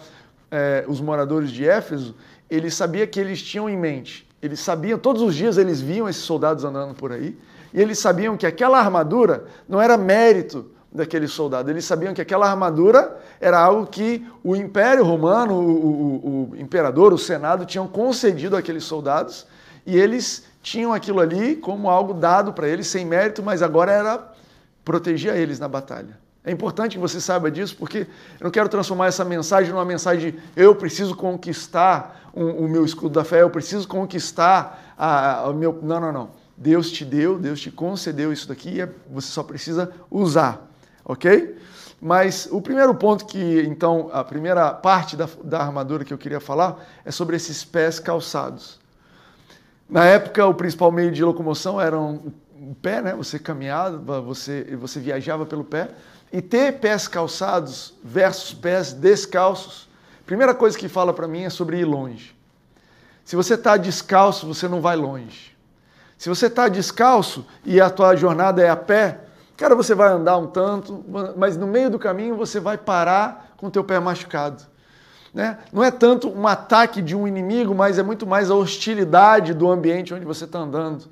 é, 0.49 0.83
os 0.87 0.99
moradores 0.99 1.51
de 1.51 1.67
Éfeso, 1.67 2.15
ele 2.49 2.69
sabia 2.69 3.05
que 3.05 3.19
eles 3.19 3.41
tinham 3.41 3.69
em 3.69 3.77
mente. 3.77 4.27
Eles 4.41 4.59
sabiam, 4.59 4.97
todos 4.97 5.21
os 5.21 5.35
dias 5.35 5.57
eles 5.57 5.79
viam 5.79 6.09
esses 6.09 6.23
soldados 6.23 6.63
andando 6.63 6.95
por 6.95 7.11
aí, 7.11 7.37
e 7.73 7.79
eles 7.79 7.99
sabiam 7.99 8.35
que 8.35 8.45
aquela 8.45 8.79
armadura 8.79 9.45
não 9.69 9.81
era 9.81 9.97
mérito 9.97 10.65
daquele 10.91 11.27
soldado. 11.27 11.69
Eles 11.69 11.85
sabiam 11.85 12.13
que 12.13 12.21
aquela 12.21 12.49
armadura 12.49 13.17
era 13.39 13.59
algo 13.59 13.87
que 13.87 14.27
o 14.43 14.55
Império 14.55 15.05
Romano, 15.05 15.53
o, 15.53 15.69
o, 15.69 16.51
o 16.51 16.55
imperador, 16.57 17.13
o 17.13 17.17
Senado 17.17 17.65
tinham 17.65 17.87
concedido 17.87 18.57
àqueles 18.57 18.83
soldados 18.83 19.47
e 19.85 19.97
eles 19.97 20.45
tinham 20.61 20.93
aquilo 20.93 21.19
ali 21.19 21.55
como 21.55 21.89
algo 21.89 22.13
dado 22.13 22.51
para 22.51 22.67
eles 22.67 22.87
sem 22.87 23.05
mérito, 23.05 23.41
mas 23.41 23.61
agora 23.61 23.91
era 23.91 24.30
proteger 24.91 25.35
eles 25.35 25.59
na 25.59 25.67
batalha. 25.67 26.19
É 26.43 26.51
importante 26.51 26.93
que 26.93 26.99
você 26.99 27.21
saiba 27.21 27.49
disso, 27.49 27.75
porque 27.77 27.99
eu 28.39 28.45
não 28.45 28.51
quero 28.51 28.67
transformar 28.67 29.07
essa 29.07 29.23
mensagem 29.23 29.71
numa 29.71 29.85
mensagem 29.85 30.31
de 30.31 30.39
eu 30.55 30.75
preciso 30.75 31.15
conquistar 31.15 32.29
um, 32.35 32.65
o 32.65 32.67
meu 32.67 32.83
escudo 32.83 33.13
da 33.13 33.23
fé, 33.23 33.41
eu 33.41 33.49
preciso 33.49 33.87
conquistar 33.87 34.95
o 35.47 35.53
meu. 35.53 35.79
Não, 35.81 35.99
não, 35.99 36.11
não. 36.11 36.29
Deus 36.57 36.91
te 36.91 37.05
deu, 37.05 37.39
Deus 37.39 37.59
te 37.61 37.71
concedeu 37.71 38.33
isso 38.33 38.47
daqui 38.47 38.69
e 38.69 38.81
é, 38.81 38.89
você 39.09 39.27
só 39.27 39.43
precisa 39.43 39.91
usar 40.09 40.67
ok? 41.05 41.57
Mas 41.99 42.47
o 42.51 42.61
primeiro 42.61 42.95
ponto 42.95 43.25
que, 43.25 43.61
então, 43.67 44.09
a 44.11 44.23
primeira 44.23 44.73
parte 44.73 45.15
da, 45.15 45.29
da 45.43 45.59
armadura 45.59 46.03
que 46.03 46.13
eu 46.13 46.17
queria 46.17 46.39
falar 46.39 46.83
é 47.05 47.11
sobre 47.11 47.35
esses 47.35 47.63
pés 47.63 47.99
calçados. 47.99 48.79
Na 49.87 50.05
época, 50.05 50.45
o 50.47 50.53
principal 50.53 50.91
meio 50.91 51.11
de 51.11 51.23
locomoção 51.23 51.79
era 51.79 51.97
o 52.61 52.75
pé, 52.75 53.01
né? 53.01 53.15
Você 53.15 53.39
caminhava, 53.39 54.21
você, 54.21 54.75
você 54.75 54.99
viajava 54.99 55.45
pelo 55.45 55.63
pé. 55.63 55.89
E 56.31 56.41
ter 56.41 56.79
pés 56.79 57.07
calçados 57.07 57.93
versus 58.03 58.53
pés 58.53 58.93
descalços, 58.93 59.89
primeira 60.25 60.53
coisa 60.53 60.77
que 60.77 60.87
fala 60.87 61.13
para 61.13 61.27
mim 61.27 61.43
é 61.43 61.49
sobre 61.49 61.79
ir 61.79 61.85
longe. 61.85 62.35
Se 63.25 63.35
você 63.35 63.55
está 63.55 63.77
descalço, 63.77 64.47
você 64.47 64.67
não 64.67 64.81
vai 64.81 64.95
longe. 64.95 65.57
Se 66.17 66.29
você 66.29 66.45
está 66.45 66.67
descalço 66.67 67.45
e 67.65 67.81
a 67.81 67.89
tua 67.89 68.15
jornada 68.15 68.61
é 68.61 68.69
a 68.69 68.75
pé, 68.75 69.21
Cara, 69.61 69.75
você 69.75 69.93
vai 69.93 70.09
andar 70.09 70.37
um 70.37 70.47
tanto, 70.47 71.05
mas 71.37 71.55
no 71.55 71.67
meio 71.67 71.87
do 71.87 71.99
caminho 71.99 72.35
você 72.35 72.59
vai 72.59 72.79
parar 72.79 73.53
com 73.57 73.67
o 73.67 73.69
teu 73.69 73.83
pé 73.83 73.99
machucado. 73.99 74.63
Né? 75.31 75.59
Não 75.71 75.83
é 75.83 75.91
tanto 75.91 76.27
um 76.29 76.47
ataque 76.47 76.99
de 76.99 77.15
um 77.15 77.27
inimigo, 77.27 77.75
mas 77.75 77.99
é 77.99 78.03
muito 78.03 78.25
mais 78.25 78.49
a 78.49 78.55
hostilidade 78.55 79.53
do 79.53 79.69
ambiente 79.69 80.15
onde 80.15 80.25
você 80.25 80.45
está 80.45 80.57
andando. 80.57 81.05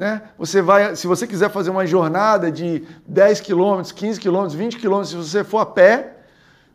Né? 0.00 0.22
Você 0.38 0.62
vai, 0.62 0.96
se 0.96 1.06
você 1.06 1.26
quiser 1.26 1.50
fazer 1.50 1.68
uma 1.68 1.84
jornada 1.84 2.50
de 2.50 2.82
10 3.06 3.40
quilômetros, 3.40 3.92
15 3.92 4.18
quilômetros, 4.18 4.54
20 4.54 4.78
quilômetros, 4.78 5.10
se 5.10 5.16
você 5.16 5.44
for 5.44 5.58
a 5.58 5.66
pé, 5.66 6.16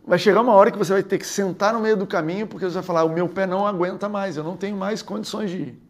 vai 0.06 0.20
chegar 0.20 0.42
uma 0.42 0.54
hora 0.54 0.70
que 0.70 0.78
você 0.78 0.94
vai 0.94 1.02
ter 1.02 1.18
que 1.18 1.26
sentar 1.26 1.74
no 1.74 1.80
meio 1.80 1.98
do 1.98 2.06
caminho, 2.06 2.46
porque 2.46 2.64
você 2.64 2.76
vai 2.76 2.84
falar: 2.84 3.04
o 3.04 3.10
meu 3.10 3.28
pé 3.28 3.48
não 3.48 3.66
aguenta 3.66 4.08
mais, 4.08 4.38
eu 4.38 4.44
não 4.44 4.56
tenho 4.56 4.78
mais 4.78 5.02
condições 5.02 5.50
de 5.50 5.58
ir. 5.58 5.82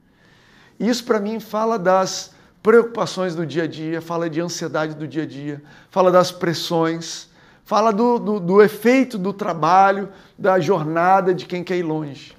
Isso 0.79 1.03
para 1.03 1.19
mim 1.19 1.41
fala 1.41 1.77
das 1.77 2.33
preocupações 2.63 3.35
do 3.35 3.45
dia 3.45 3.63
a 3.63 3.67
dia, 3.67 4.01
fala 4.01 4.29
de 4.29 4.39
ansiedade 4.39 4.95
do 4.95 5.05
dia 5.05 5.23
a 5.23 5.27
dia, 5.27 5.61
fala 5.89 6.09
das 6.13 6.31
pressões, 6.31 7.27
fala 7.65 7.91
do, 7.91 8.17
do, 8.17 8.39
do 8.39 8.61
efeito 8.61 9.17
do 9.17 9.33
trabalho, 9.33 10.07
da 10.39 10.57
jornada 10.57 11.33
de 11.33 11.45
quem 11.45 11.65
quer 11.65 11.75
ir 11.75 11.83
longe. 11.83 12.33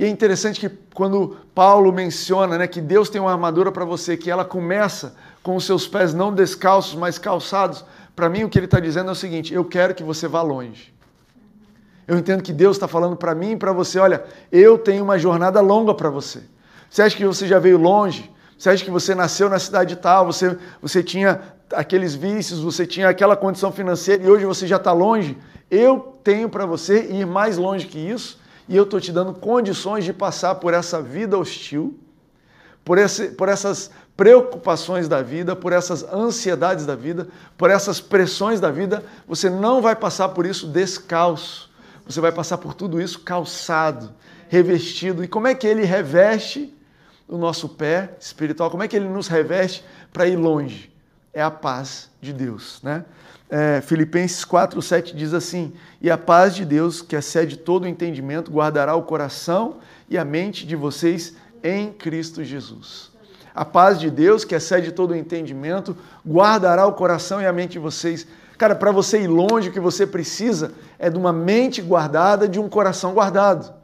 E 0.00 0.04
é 0.06 0.08
interessante 0.08 0.58
que 0.58 0.74
quando 0.94 1.36
Paulo 1.54 1.92
menciona 1.92 2.56
né, 2.56 2.66
que 2.66 2.80
Deus 2.80 3.10
tem 3.10 3.20
uma 3.20 3.32
armadura 3.32 3.70
para 3.70 3.84
você, 3.84 4.16
que 4.16 4.30
ela 4.30 4.46
começa 4.46 5.14
com 5.42 5.54
os 5.54 5.66
seus 5.66 5.86
pés 5.86 6.14
não 6.14 6.32
descalços, 6.32 6.94
mas 6.94 7.18
calçados, 7.18 7.84
para 8.16 8.26
mim 8.26 8.44
o 8.44 8.48
que 8.48 8.58
ele 8.58 8.64
está 8.64 8.80
dizendo 8.80 9.10
é 9.10 9.12
o 9.12 9.14
seguinte: 9.14 9.52
eu 9.52 9.62
quero 9.62 9.94
que 9.94 10.02
você 10.02 10.26
vá 10.26 10.40
longe. 10.40 10.90
Eu 12.08 12.16
entendo 12.16 12.42
que 12.42 12.50
Deus 12.50 12.78
está 12.78 12.88
falando 12.88 13.14
para 13.14 13.34
mim 13.34 13.50
e 13.50 13.56
para 13.58 13.74
você: 13.74 13.98
olha, 13.98 14.24
eu 14.50 14.78
tenho 14.78 15.04
uma 15.04 15.18
jornada 15.18 15.60
longa 15.60 15.92
para 15.92 16.08
você. 16.08 16.44
Você 16.88 17.02
acha 17.02 17.14
que 17.14 17.26
você 17.26 17.46
já 17.46 17.58
veio 17.58 17.76
longe? 17.76 18.32
Você 18.56 18.70
acha 18.70 18.82
que 18.82 18.90
você 18.90 19.14
nasceu 19.14 19.50
na 19.50 19.58
cidade 19.58 19.96
tal, 19.96 20.24
você, 20.24 20.56
você 20.80 21.02
tinha 21.02 21.42
aqueles 21.74 22.14
vícios, 22.14 22.60
você 22.60 22.86
tinha 22.86 23.10
aquela 23.10 23.36
condição 23.36 23.70
financeira 23.70 24.24
e 24.24 24.30
hoje 24.30 24.46
você 24.46 24.66
já 24.66 24.76
está 24.76 24.94
longe? 24.94 25.36
Eu 25.70 26.18
tenho 26.24 26.48
para 26.48 26.64
você 26.64 27.02
ir 27.10 27.26
mais 27.26 27.58
longe 27.58 27.86
que 27.86 27.98
isso 27.98 28.39
e 28.70 28.76
eu 28.76 28.84
estou 28.84 28.98
te 28.98 29.12
dando 29.12 29.34
condições 29.34 30.04
de 30.04 30.14
passar 30.14 30.54
por 30.54 30.72
essa 30.72 31.02
vida 31.02 31.36
hostil, 31.36 31.98
por, 32.82 32.96
esse, 32.96 33.28
por 33.32 33.50
essas 33.50 33.90
preocupações 34.16 35.06
da 35.06 35.20
vida, 35.20 35.54
por 35.54 35.74
essas 35.74 36.02
ansiedades 36.04 36.86
da 36.86 36.96
vida, 36.96 37.28
por 37.58 37.68
essas 37.68 38.00
pressões 38.00 38.60
da 38.60 38.70
vida. 38.70 39.04
Você 39.28 39.50
não 39.50 39.82
vai 39.82 39.94
passar 39.94 40.30
por 40.30 40.46
isso 40.46 40.66
descalço. 40.66 41.70
Você 42.06 42.20
vai 42.20 42.32
passar 42.32 42.56
por 42.56 42.72
tudo 42.72 42.98
isso 42.98 43.20
calçado, 43.20 44.14
revestido. 44.48 45.22
E 45.22 45.28
como 45.28 45.46
é 45.46 45.54
que 45.54 45.66
ele 45.66 45.84
reveste? 45.84 46.74
o 47.30 47.38
nosso 47.38 47.68
pé 47.68 48.10
espiritual, 48.18 48.70
como 48.70 48.82
é 48.82 48.88
que 48.88 48.96
ele 48.96 49.08
nos 49.08 49.28
reveste 49.28 49.84
para 50.12 50.26
ir 50.26 50.36
longe? 50.36 50.92
É 51.32 51.42
a 51.42 51.50
paz 51.50 52.10
de 52.20 52.32
Deus, 52.32 52.80
né? 52.82 53.04
É, 53.48 53.80
Filipenses 53.80 54.44
4, 54.44 54.80
7 54.80 55.14
diz 55.14 55.34
assim: 55.34 55.72
E 56.00 56.10
a 56.10 56.16
paz 56.16 56.54
de 56.54 56.64
Deus, 56.64 57.02
que 57.02 57.16
excede 57.16 57.56
todo 57.56 57.84
o 57.84 57.88
entendimento, 57.88 58.50
guardará 58.50 58.94
o 58.94 59.02
coração 59.02 59.78
e 60.08 60.16
a 60.16 60.24
mente 60.24 60.66
de 60.66 60.76
vocês 60.76 61.34
em 61.62 61.92
Cristo 61.92 62.44
Jesus. 62.44 63.10
A 63.54 63.64
paz 63.64 63.98
de 63.98 64.10
Deus, 64.10 64.44
que 64.44 64.54
excede 64.54 64.92
todo 64.92 65.10
o 65.10 65.16
entendimento, 65.16 65.96
guardará 66.26 66.86
o 66.86 66.92
coração 66.92 67.40
e 67.42 67.46
a 67.46 67.52
mente 67.52 67.72
de 67.72 67.78
vocês. 67.80 68.26
Cara, 68.56 68.74
para 68.74 68.92
você 68.92 69.22
ir 69.22 69.26
longe, 69.26 69.68
o 69.68 69.72
que 69.72 69.80
você 69.80 70.06
precisa 70.06 70.72
é 70.98 71.10
de 71.10 71.16
uma 71.16 71.32
mente 71.32 71.82
guardada, 71.82 72.46
de 72.46 72.60
um 72.60 72.68
coração 72.68 73.12
guardado. 73.12 73.80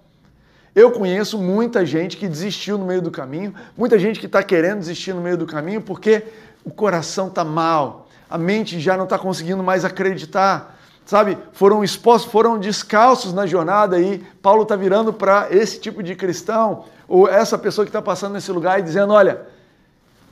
Eu 0.74 0.90
conheço 0.92 1.38
muita 1.38 1.86
gente 1.86 2.18
que 2.18 2.28
desistiu 2.28 2.76
no 2.76 2.84
meio 2.84 3.00
do 3.00 3.10
caminho, 3.10 3.54
muita 3.74 3.98
gente 3.98 4.20
que 4.20 4.26
está 4.26 4.42
querendo 4.42 4.80
desistir 4.80 5.14
no 5.14 5.22
meio 5.22 5.38
do 5.38 5.46
caminho 5.46 5.80
porque 5.80 6.24
o 6.66 6.70
coração 6.70 7.28
está 7.28 7.44
mal, 7.44 8.08
a 8.28 8.36
mente 8.36 8.80
já 8.80 8.96
não 8.96 9.04
está 9.04 9.16
conseguindo 9.16 9.62
mais 9.62 9.84
acreditar, 9.84 10.76
sabe? 11.06 11.38
Foram 11.52 11.84
expostos, 11.84 12.30
foram 12.30 12.58
descalços 12.58 13.32
na 13.32 13.46
jornada 13.46 14.00
e 14.00 14.18
Paulo 14.42 14.64
está 14.64 14.74
virando 14.74 15.12
para 15.12 15.46
esse 15.50 15.78
tipo 15.78 16.02
de 16.02 16.16
cristão 16.16 16.84
ou 17.06 17.28
essa 17.28 17.56
pessoa 17.56 17.84
que 17.84 17.90
está 17.90 18.02
passando 18.02 18.32
nesse 18.32 18.50
lugar 18.50 18.80
e 18.80 18.82
dizendo: 18.82 19.12
olha, 19.12 19.42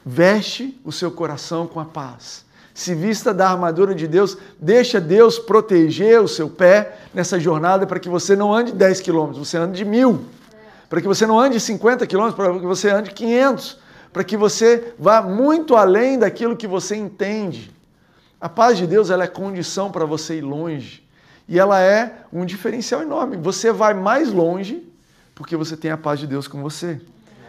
veste 0.04 0.78
o 0.84 0.90
seu 0.90 1.12
coração 1.12 1.68
com 1.68 1.78
a 1.78 1.84
paz. 1.84 2.44
Se 2.74 2.92
vista 2.92 3.32
da 3.32 3.48
armadura 3.48 3.94
de 3.94 4.08
Deus, 4.08 4.36
deixa 4.58 5.00
Deus 5.00 5.38
proteger 5.38 6.20
o 6.20 6.26
seu 6.26 6.50
pé 6.50 6.98
nessa 7.14 7.38
jornada 7.38 7.86
para 7.86 8.00
que 8.00 8.08
você 8.08 8.34
não 8.34 8.52
ande 8.52 8.72
10 8.72 9.00
quilômetros, 9.00 9.48
você 9.48 9.56
ande 9.56 9.76
de 9.76 9.84
mil 9.84 10.24
para 10.88 11.00
que 11.00 11.08
você 11.08 11.26
não 11.26 11.40
ande 11.40 11.58
50 11.58 12.06
quilômetros, 12.06 12.36
para 12.36 12.60
que 12.60 12.66
você 12.66 12.88
ande 12.88 13.10
500, 13.10 13.78
para 14.14 14.22
que 14.22 14.36
você 14.36 14.94
vá 14.96 15.20
muito 15.20 15.74
além 15.74 16.16
daquilo 16.16 16.56
que 16.56 16.68
você 16.68 16.94
entende. 16.94 17.74
A 18.40 18.48
paz 18.48 18.78
de 18.78 18.86
Deus 18.86 19.10
ela 19.10 19.24
é 19.24 19.26
condição 19.26 19.90
para 19.90 20.04
você 20.04 20.36
ir 20.36 20.40
longe 20.40 21.04
e 21.48 21.58
ela 21.58 21.80
é 21.80 22.20
um 22.32 22.46
diferencial 22.46 23.02
enorme. 23.02 23.36
Você 23.36 23.72
vai 23.72 23.92
mais 23.92 24.32
longe 24.32 24.88
porque 25.34 25.56
você 25.56 25.76
tem 25.76 25.90
a 25.90 25.96
paz 25.96 26.20
de 26.20 26.28
Deus 26.28 26.46
com 26.46 26.62
você. 26.62 27.00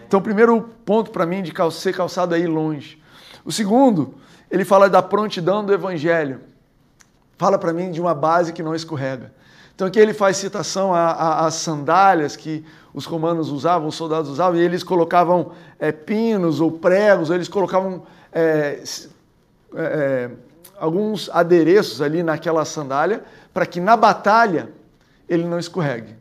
Então, 0.08 0.20
o 0.20 0.24
primeiro 0.24 0.60
ponto 0.84 1.12
para 1.12 1.24
mim 1.24 1.44
de 1.44 1.54
ser 1.72 1.94
calçado 1.94 2.34
é 2.34 2.40
ir 2.40 2.48
longe. 2.48 3.00
O 3.46 3.52
segundo, 3.52 4.16
ele 4.50 4.66
fala 4.66 4.90
da 4.90 5.04
prontidão 5.04 5.64
do 5.64 5.72
evangelho. 5.72 6.42
Fala 7.38 7.60
para 7.60 7.74
mim 7.74 7.92
de 7.92 8.02
uma 8.02 8.16
base 8.16 8.52
que 8.52 8.64
não 8.64 8.74
escorrega. 8.74 9.32
Então 9.76 9.88
aqui 9.88 10.00
ele 10.00 10.16
faz 10.16 10.38
citação 10.38 10.92
às 10.96 11.54
sandálias 11.54 12.36
que 12.36 12.66
os 12.96 13.04
romanos 13.06 13.52
usavam, 13.52 13.90
os 13.90 13.96
soldados 13.96 14.30
usavam, 14.30 14.58
e 14.58 14.64
eles 14.64 14.82
colocavam 14.82 15.52
é, 15.78 15.92
pinos 15.92 16.62
ou 16.62 16.72
pregos, 16.72 17.30
ou 17.30 17.36
eles 17.36 17.50
colocavam 17.50 18.04
é, 18.32 18.82
é, 19.76 20.30
alguns 20.80 21.30
adereços 21.30 22.02
ali 22.02 22.24
naquela 22.24 22.64
sandália 22.64 23.22
para 23.54 23.66
que 23.66 23.82
na 23.82 23.98
batalha 23.98 24.70
ele 25.28 25.44
não 25.44 25.60
escorregue. 25.60 26.16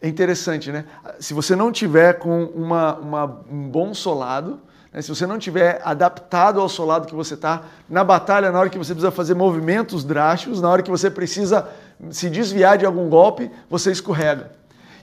É 0.00 0.08
interessante, 0.08 0.72
né? 0.72 0.86
Se 1.20 1.34
você 1.34 1.54
não 1.54 1.70
tiver 1.70 2.14
com 2.14 2.44
uma, 2.44 2.94
uma 2.94 3.24
um 3.50 3.68
bom 3.68 3.92
solado, 3.92 4.58
né? 4.90 5.02
se 5.02 5.10
você 5.10 5.26
não 5.26 5.38
tiver 5.38 5.82
adaptado 5.84 6.58
ao 6.58 6.70
solado 6.70 7.06
que 7.06 7.14
você 7.14 7.34
está, 7.34 7.64
na 7.86 8.02
batalha, 8.02 8.50
na 8.50 8.58
hora 8.58 8.70
que 8.70 8.78
você 8.78 8.94
precisa 8.94 9.10
fazer 9.10 9.34
movimentos 9.34 10.04
drásticos, 10.04 10.62
na 10.62 10.70
hora 10.70 10.82
que 10.82 10.90
você 10.90 11.10
precisa 11.10 11.68
se 12.10 12.30
desviar 12.30 12.78
de 12.78 12.86
algum 12.86 13.10
golpe, 13.10 13.50
você 13.68 13.90
escorrega. 13.90 14.55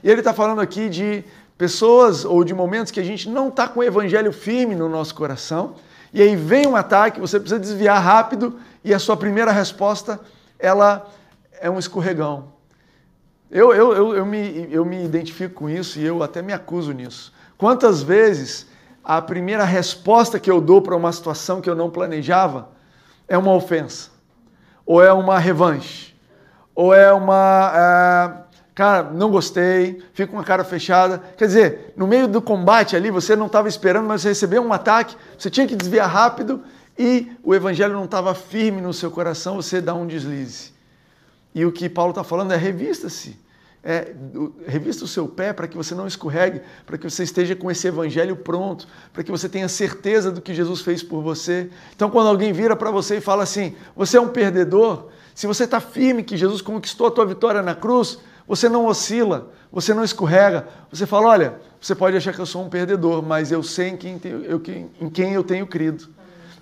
E 0.04 0.10
ele 0.10 0.20
está 0.20 0.34
falando 0.34 0.60
aqui 0.60 0.90
de 0.90 1.24
pessoas 1.56 2.26
ou 2.26 2.44
de 2.44 2.52
momentos 2.52 2.92
que 2.92 3.00
a 3.00 3.04
gente 3.04 3.26
não 3.26 3.48
está 3.48 3.66
com 3.66 3.80
o 3.80 3.82
evangelho 3.82 4.34
firme 4.34 4.74
no 4.74 4.86
nosso 4.86 5.14
coração, 5.14 5.76
e 6.12 6.20
aí 6.20 6.36
vem 6.36 6.66
um 6.66 6.76
ataque, 6.76 7.18
você 7.18 7.40
precisa 7.40 7.58
desviar 7.58 8.02
rápido, 8.02 8.60
e 8.84 8.92
a 8.92 8.98
sua 8.98 9.16
primeira 9.16 9.50
resposta, 9.50 10.20
ela 10.58 11.10
é 11.58 11.70
um 11.70 11.78
escorregão. 11.78 12.52
Eu, 13.50 13.72
eu, 13.72 13.94
eu, 13.94 14.14
eu, 14.16 14.26
me, 14.26 14.68
eu 14.70 14.84
me 14.84 15.02
identifico 15.02 15.54
com 15.54 15.70
isso 15.70 15.98
e 15.98 16.04
eu 16.04 16.22
até 16.22 16.42
me 16.42 16.52
acuso 16.52 16.92
nisso. 16.92 17.32
Quantas 17.56 18.02
vezes 18.02 18.66
a 19.02 19.22
primeira 19.22 19.64
resposta 19.64 20.38
que 20.38 20.50
eu 20.50 20.60
dou 20.60 20.82
para 20.82 20.94
uma 20.94 21.12
situação 21.12 21.62
que 21.62 21.70
eu 21.70 21.74
não 21.74 21.88
planejava 21.88 22.68
é 23.26 23.38
uma 23.38 23.54
ofensa, 23.54 24.10
ou 24.84 25.02
é 25.02 25.12
uma 25.12 25.38
revanche, 25.38 26.14
ou 26.74 26.92
é 26.92 27.10
uma. 27.10 28.43
Cara, 28.74 29.10
não 29.12 29.30
gostei, 29.30 30.02
fico 30.12 30.32
com 30.32 30.38
a 30.40 30.44
cara 30.44 30.64
fechada. 30.64 31.22
Quer 31.36 31.46
dizer, 31.46 31.94
no 31.96 32.06
meio 32.06 32.26
do 32.26 32.42
combate 32.42 32.96
ali, 32.96 33.08
você 33.08 33.36
não 33.36 33.46
estava 33.46 33.68
esperando, 33.68 34.06
mas 34.06 34.22
você 34.22 34.28
recebeu 34.28 34.62
um 34.62 34.72
ataque, 34.72 35.16
você 35.38 35.48
tinha 35.48 35.66
que 35.66 35.76
desviar 35.76 36.10
rápido 36.10 36.60
e 36.98 37.30
o 37.42 37.54
evangelho 37.54 37.94
não 37.94 38.04
estava 38.04 38.34
firme 38.34 38.80
no 38.80 38.92
seu 38.92 39.10
coração, 39.10 39.56
você 39.56 39.80
dá 39.80 39.94
um 39.94 40.06
deslize. 40.06 40.72
E 41.54 41.64
o 41.64 41.70
que 41.70 41.88
Paulo 41.88 42.10
está 42.10 42.24
falando 42.24 42.52
é 42.52 42.56
revista-se. 42.56 43.42
É, 43.86 44.14
revista 44.66 45.04
o 45.04 45.06
seu 45.06 45.28
pé 45.28 45.52
para 45.52 45.68
que 45.68 45.76
você 45.76 45.94
não 45.94 46.06
escorregue, 46.06 46.62
para 46.86 46.96
que 46.96 47.08
você 47.08 47.22
esteja 47.22 47.54
com 47.54 47.70
esse 47.70 47.86
evangelho 47.86 48.34
pronto, 48.34 48.88
para 49.12 49.22
que 49.22 49.30
você 49.30 49.46
tenha 49.46 49.68
certeza 49.68 50.32
do 50.32 50.40
que 50.40 50.54
Jesus 50.54 50.80
fez 50.80 51.02
por 51.02 51.22
você. 51.22 51.68
Então, 51.94 52.08
quando 52.10 52.28
alguém 52.28 52.50
vira 52.50 52.74
para 52.74 52.90
você 52.90 53.18
e 53.18 53.20
fala 53.20 53.42
assim: 53.42 53.76
você 53.94 54.16
é 54.16 54.20
um 54.20 54.28
perdedor, 54.28 55.10
se 55.34 55.46
você 55.46 55.64
está 55.64 55.80
firme 55.80 56.24
que 56.24 56.34
Jesus 56.34 56.62
conquistou 56.62 57.08
a 57.08 57.10
tua 57.10 57.26
vitória 57.26 57.60
na 57.60 57.74
cruz, 57.74 58.18
você 58.46 58.68
não 58.68 58.86
oscila, 58.86 59.50
você 59.72 59.94
não 59.94 60.04
escorrega. 60.04 60.68
Você 60.90 61.06
fala: 61.06 61.28
olha, 61.28 61.54
você 61.80 61.94
pode 61.94 62.16
achar 62.16 62.32
que 62.32 62.40
eu 62.40 62.46
sou 62.46 62.64
um 62.64 62.68
perdedor, 62.68 63.22
mas 63.22 63.50
eu 63.50 63.62
sei 63.62 63.88
em 63.88 63.96
quem, 63.96 64.20
eu, 64.24 64.62
em 65.00 65.10
quem 65.10 65.32
eu 65.32 65.42
tenho 65.42 65.66
crido. 65.66 66.08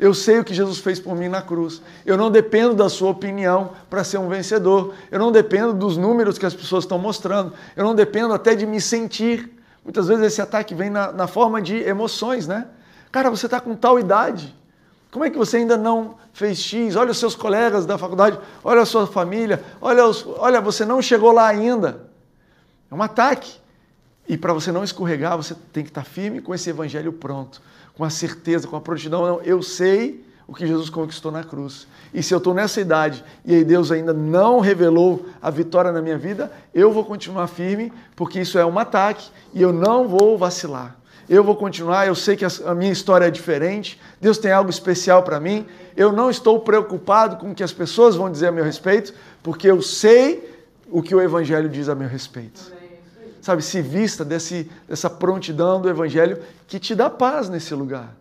Eu 0.00 0.12
sei 0.14 0.40
o 0.40 0.44
que 0.44 0.52
Jesus 0.52 0.78
fez 0.78 0.98
por 0.98 1.14
mim 1.14 1.28
na 1.28 1.40
cruz. 1.40 1.80
Eu 2.04 2.16
não 2.16 2.28
dependo 2.28 2.74
da 2.74 2.88
sua 2.88 3.10
opinião 3.10 3.70
para 3.88 4.02
ser 4.02 4.18
um 4.18 4.28
vencedor. 4.28 4.94
Eu 5.12 5.18
não 5.20 5.30
dependo 5.30 5.72
dos 5.72 5.96
números 5.96 6.38
que 6.38 6.46
as 6.46 6.54
pessoas 6.54 6.82
estão 6.82 6.98
mostrando. 6.98 7.52
Eu 7.76 7.84
não 7.84 7.94
dependo 7.94 8.34
até 8.34 8.56
de 8.56 8.66
me 8.66 8.80
sentir. 8.80 9.48
Muitas 9.84 10.08
vezes 10.08 10.24
esse 10.24 10.42
ataque 10.42 10.74
vem 10.74 10.90
na, 10.90 11.12
na 11.12 11.28
forma 11.28 11.62
de 11.62 11.76
emoções, 11.76 12.48
né? 12.48 12.66
Cara, 13.12 13.30
você 13.30 13.46
está 13.46 13.60
com 13.60 13.76
tal 13.76 13.96
idade. 13.96 14.56
Como 15.12 15.26
é 15.26 15.30
que 15.30 15.36
você 15.36 15.58
ainda 15.58 15.76
não 15.76 16.14
fez 16.32 16.58
X? 16.58 16.96
Olha 16.96 17.10
os 17.10 17.18
seus 17.18 17.34
colegas 17.34 17.84
da 17.84 17.98
faculdade, 17.98 18.38
olha 18.64 18.80
a 18.80 18.86
sua 18.86 19.06
família, 19.06 19.62
olha, 19.78 20.06
os, 20.06 20.26
olha 20.38 20.58
você 20.58 20.86
não 20.86 21.02
chegou 21.02 21.32
lá 21.32 21.46
ainda. 21.46 22.08
É 22.90 22.94
um 22.94 23.02
ataque. 23.02 23.60
E 24.26 24.38
para 24.38 24.54
você 24.54 24.72
não 24.72 24.82
escorregar, 24.82 25.36
você 25.36 25.54
tem 25.70 25.84
que 25.84 25.90
estar 25.90 26.02
firme 26.02 26.40
com 26.40 26.54
esse 26.54 26.70
evangelho 26.70 27.12
pronto, 27.12 27.60
com 27.94 28.02
a 28.04 28.08
certeza, 28.08 28.66
com 28.66 28.74
a 28.74 28.80
prontidão. 28.80 29.26
Não, 29.26 29.42
eu 29.42 29.62
sei 29.62 30.24
o 30.48 30.54
que 30.54 30.66
Jesus 30.66 30.88
conquistou 30.88 31.30
na 31.30 31.44
cruz. 31.44 31.86
E 32.14 32.22
se 32.22 32.32
eu 32.32 32.38
estou 32.38 32.54
nessa 32.54 32.80
idade 32.80 33.22
e 33.44 33.54
aí 33.54 33.64
Deus 33.64 33.92
ainda 33.92 34.14
não 34.14 34.60
revelou 34.60 35.26
a 35.42 35.50
vitória 35.50 35.92
na 35.92 36.00
minha 36.00 36.16
vida, 36.16 36.50
eu 36.72 36.90
vou 36.90 37.04
continuar 37.04 37.48
firme, 37.48 37.92
porque 38.16 38.40
isso 38.40 38.58
é 38.58 38.64
um 38.64 38.78
ataque 38.78 39.30
e 39.52 39.60
eu 39.60 39.74
não 39.74 40.08
vou 40.08 40.38
vacilar 40.38 41.01
eu 41.28 41.42
vou 41.42 41.56
continuar, 41.56 42.06
eu 42.06 42.14
sei 42.14 42.36
que 42.36 42.44
a 42.44 42.74
minha 42.74 42.92
história 42.92 43.26
é 43.26 43.30
diferente, 43.30 44.00
Deus 44.20 44.38
tem 44.38 44.52
algo 44.52 44.70
especial 44.70 45.22
para 45.22 45.38
mim, 45.38 45.66
eu 45.96 46.12
não 46.12 46.30
estou 46.30 46.60
preocupado 46.60 47.36
com 47.36 47.50
o 47.50 47.54
que 47.54 47.62
as 47.62 47.72
pessoas 47.72 48.16
vão 48.16 48.30
dizer 48.30 48.48
a 48.48 48.52
meu 48.52 48.64
respeito, 48.64 49.14
porque 49.42 49.70
eu 49.70 49.80
sei 49.80 50.52
o 50.90 51.02
que 51.02 51.14
o 51.14 51.20
Evangelho 51.20 51.68
diz 51.68 51.88
a 51.88 51.94
meu 51.94 52.08
respeito. 52.08 52.72
Sabe, 53.40 53.62
se 53.62 53.82
vista 53.82 54.24
desse, 54.24 54.70
dessa 54.88 55.10
prontidão 55.10 55.80
do 55.80 55.88
Evangelho 55.88 56.40
que 56.68 56.78
te 56.78 56.94
dá 56.94 57.10
paz 57.10 57.48
nesse 57.48 57.74
lugar. 57.74 58.14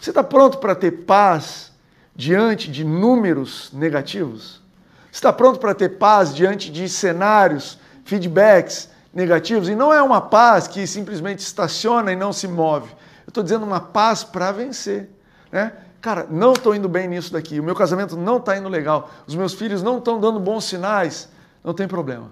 Você 0.00 0.10
está 0.10 0.24
pronto 0.24 0.58
para 0.58 0.74
ter 0.74 0.90
paz 1.04 1.70
diante 2.16 2.70
de 2.70 2.82
números 2.82 3.70
negativos? 3.72 4.62
Você 5.10 5.18
está 5.18 5.32
pronto 5.32 5.58
para 5.58 5.74
ter 5.74 5.90
paz 5.98 6.34
diante 6.34 6.70
de 6.72 6.88
cenários, 6.88 7.78
feedbacks, 8.04 8.88
negativos. 9.12 9.68
E 9.68 9.74
não 9.74 9.92
é 9.92 10.02
uma 10.02 10.20
paz 10.20 10.66
que 10.66 10.86
simplesmente 10.86 11.40
estaciona 11.40 12.12
e 12.12 12.16
não 12.16 12.32
se 12.32 12.48
move. 12.48 12.90
Eu 13.26 13.28
estou 13.28 13.42
dizendo 13.42 13.64
uma 13.64 13.80
paz 13.80 14.24
para 14.24 14.50
vencer. 14.52 15.10
Né? 15.50 15.72
Cara, 16.00 16.26
não 16.28 16.52
estou 16.52 16.74
indo 16.74 16.88
bem 16.88 17.06
nisso 17.06 17.32
daqui. 17.32 17.60
O 17.60 17.62
meu 17.62 17.74
casamento 17.74 18.16
não 18.16 18.38
está 18.38 18.56
indo 18.56 18.68
legal. 18.68 19.10
Os 19.26 19.34
meus 19.34 19.54
filhos 19.54 19.82
não 19.82 19.98
estão 19.98 20.18
dando 20.18 20.40
bons 20.40 20.64
sinais. 20.64 21.28
Não 21.62 21.74
tem 21.74 21.86
problema. 21.86 22.30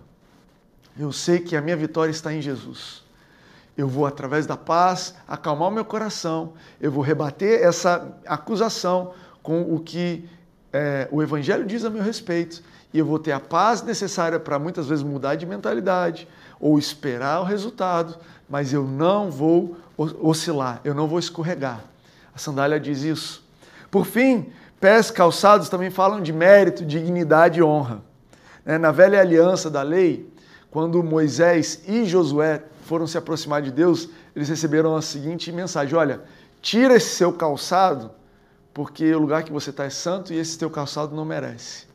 Eu 0.98 1.12
sei 1.12 1.38
que 1.38 1.56
a 1.56 1.60
minha 1.60 1.76
vitória 1.76 2.10
está 2.10 2.32
em 2.32 2.40
Jesus. 2.40 3.04
Eu 3.76 3.86
vou, 3.86 4.04
através 4.04 4.46
da 4.46 4.56
paz, 4.56 5.14
acalmar 5.26 5.68
o 5.68 5.70
meu 5.70 5.84
coração. 5.84 6.54
Eu 6.80 6.90
vou 6.90 7.02
rebater 7.02 7.62
essa 7.62 8.12
acusação 8.26 9.12
com 9.42 9.62
o 9.74 9.80
que 9.80 10.28
é, 10.72 11.08
o 11.10 11.22
Evangelho 11.22 11.64
diz 11.64 11.84
a 11.84 11.90
meu 11.90 12.02
respeito. 12.02 12.62
E 12.92 12.98
eu 12.98 13.06
vou 13.06 13.18
ter 13.18 13.32
a 13.32 13.38
paz 13.38 13.82
necessária 13.82 14.40
para 14.40 14.58
muitas 14.58 14.88
vezes 14.88 15.04
mudar 15.04 15.36
de 15.36 15.46
mentalidade 15.46 16.26
ou 16.60 16.78
esperar 16.78 17.40
o 17.40 17.44
resultado, 17.44 18.16
mas 18.48 18.72
eu 18.72 18.84
não 18.84 19.30
vou 19.30 19.76
oscilar, 19.96 20.80
eu 20.84 20.94
não 20.94 21.08
vou 21.08 21.18
escorregar. 21.18 21.84
A 22.34 22.38
sandália 22.38 22.78
diz 22.78 23.02
isso. 23.02 23.42
Por 23.90 24.06
fim, 24.06 24.52
pés 24.78 25.10
calçados 25.10 25.68
também 25.68 25.90
falam 25.90 26.20
de 26.20 26.32
mérito, 26.32 26.84
dignidade 26.84 27.58
e 27.58 27.62
honra. 27.62 28.02
Né, 28.64 28.78
na 28.78 28.92
velha 28.92 29.20
aliança 29.20 29.70
da 29.70 29.82
lei, 29.82 30.30
quando 30.70 31.02
Moisés 31.02 31.82
e 31.88 32.04
Josué 32.04 32.62
foram 32.84 33.06
se 33.06 33.18
aproximar 33.18 33.62
de 33.62 33.70
Deus, 33.70 34.08
eles 34.34 34.48
receberam 34.48 34.94
a 34.96 35.02
seguinte 35.02 35.50
mensagem: 35.50 35.96
Olha, 35.96 36.20
tira 36.60 36.94
esse 36.94 37.14
seu 37.14 37.32
calçado, 37.32 38.10
porque 38.72 39.14
o 39.14 39.18
lugar 39.18 39.42
que 39.42 39.52
você 39.52 39.70
está 39.70 39.84
é 39.84 39.90
santo 39.90 40.32
e 40.32 40.38
esse 40.38 40.58
teu 40.58 40.70
calçado 40.70 41.14
não 41.14 41.24
merece. 41.24 41.86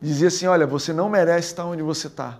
Dizia 0.00 0.28
assim: 0.28 0.46
Olha, 0.46 0.66
você 0.66 0.92
não 0.92 1.08
merece 1.08 1.48
estar 1.48 1.64
onde 1.64 1.82
você 1.82 2.06
está. 2.06 2.38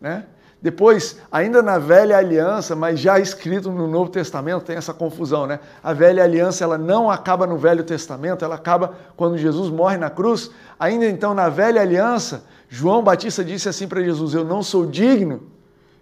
Né? 0.00 0.26
Depois, 0.62 1.18
ainda 1.30 1.60
na 1.60 1.76
velha 1.76 2.16
aliança, 2.16 2.76
mas 2.76 3.00
já 3.00 3.18
escrito 3.18 3.68
no 3.72 3.88
Novo 3.88 4.08
Testamento, 4.08 4.62
tem 4.64 4.76
essa 4.76 4.94
confusão, 4.94 5.44
né? 5.44 5.58
A 5.82 5.92
velha 5.92 6.22
aliança 6.22 6.62
ela 6.62 6.78
não 6.78 7.10
acaba 7.10 7.48
no 7.48 7.58
Velho 7.58 7.82
Testamento, 7.82 8.44
ela 8.44 8.54
acaba 8.54 8.94
quando 9.16 9.36
Jesus 9.36 9.68
morre 9.70 9.96
na 9.96 10.08
cruz. 10.08 10.52
Ainda 10.78 11.04
então, 11.04 11.34
na 11.34 11.48
velha 11.48 11.82
aliança, 11.82 12.44
João 12.68 13.02
Batista 13.02 13.44
disse 13.44 13.68
assim 13.68 13.88
para 13.88 14.00
Jesus: 14.04 14.34
Eu 14.34 14.44
não 14.44 14.62
sou 14.62 14.86
digno 14.86 15.42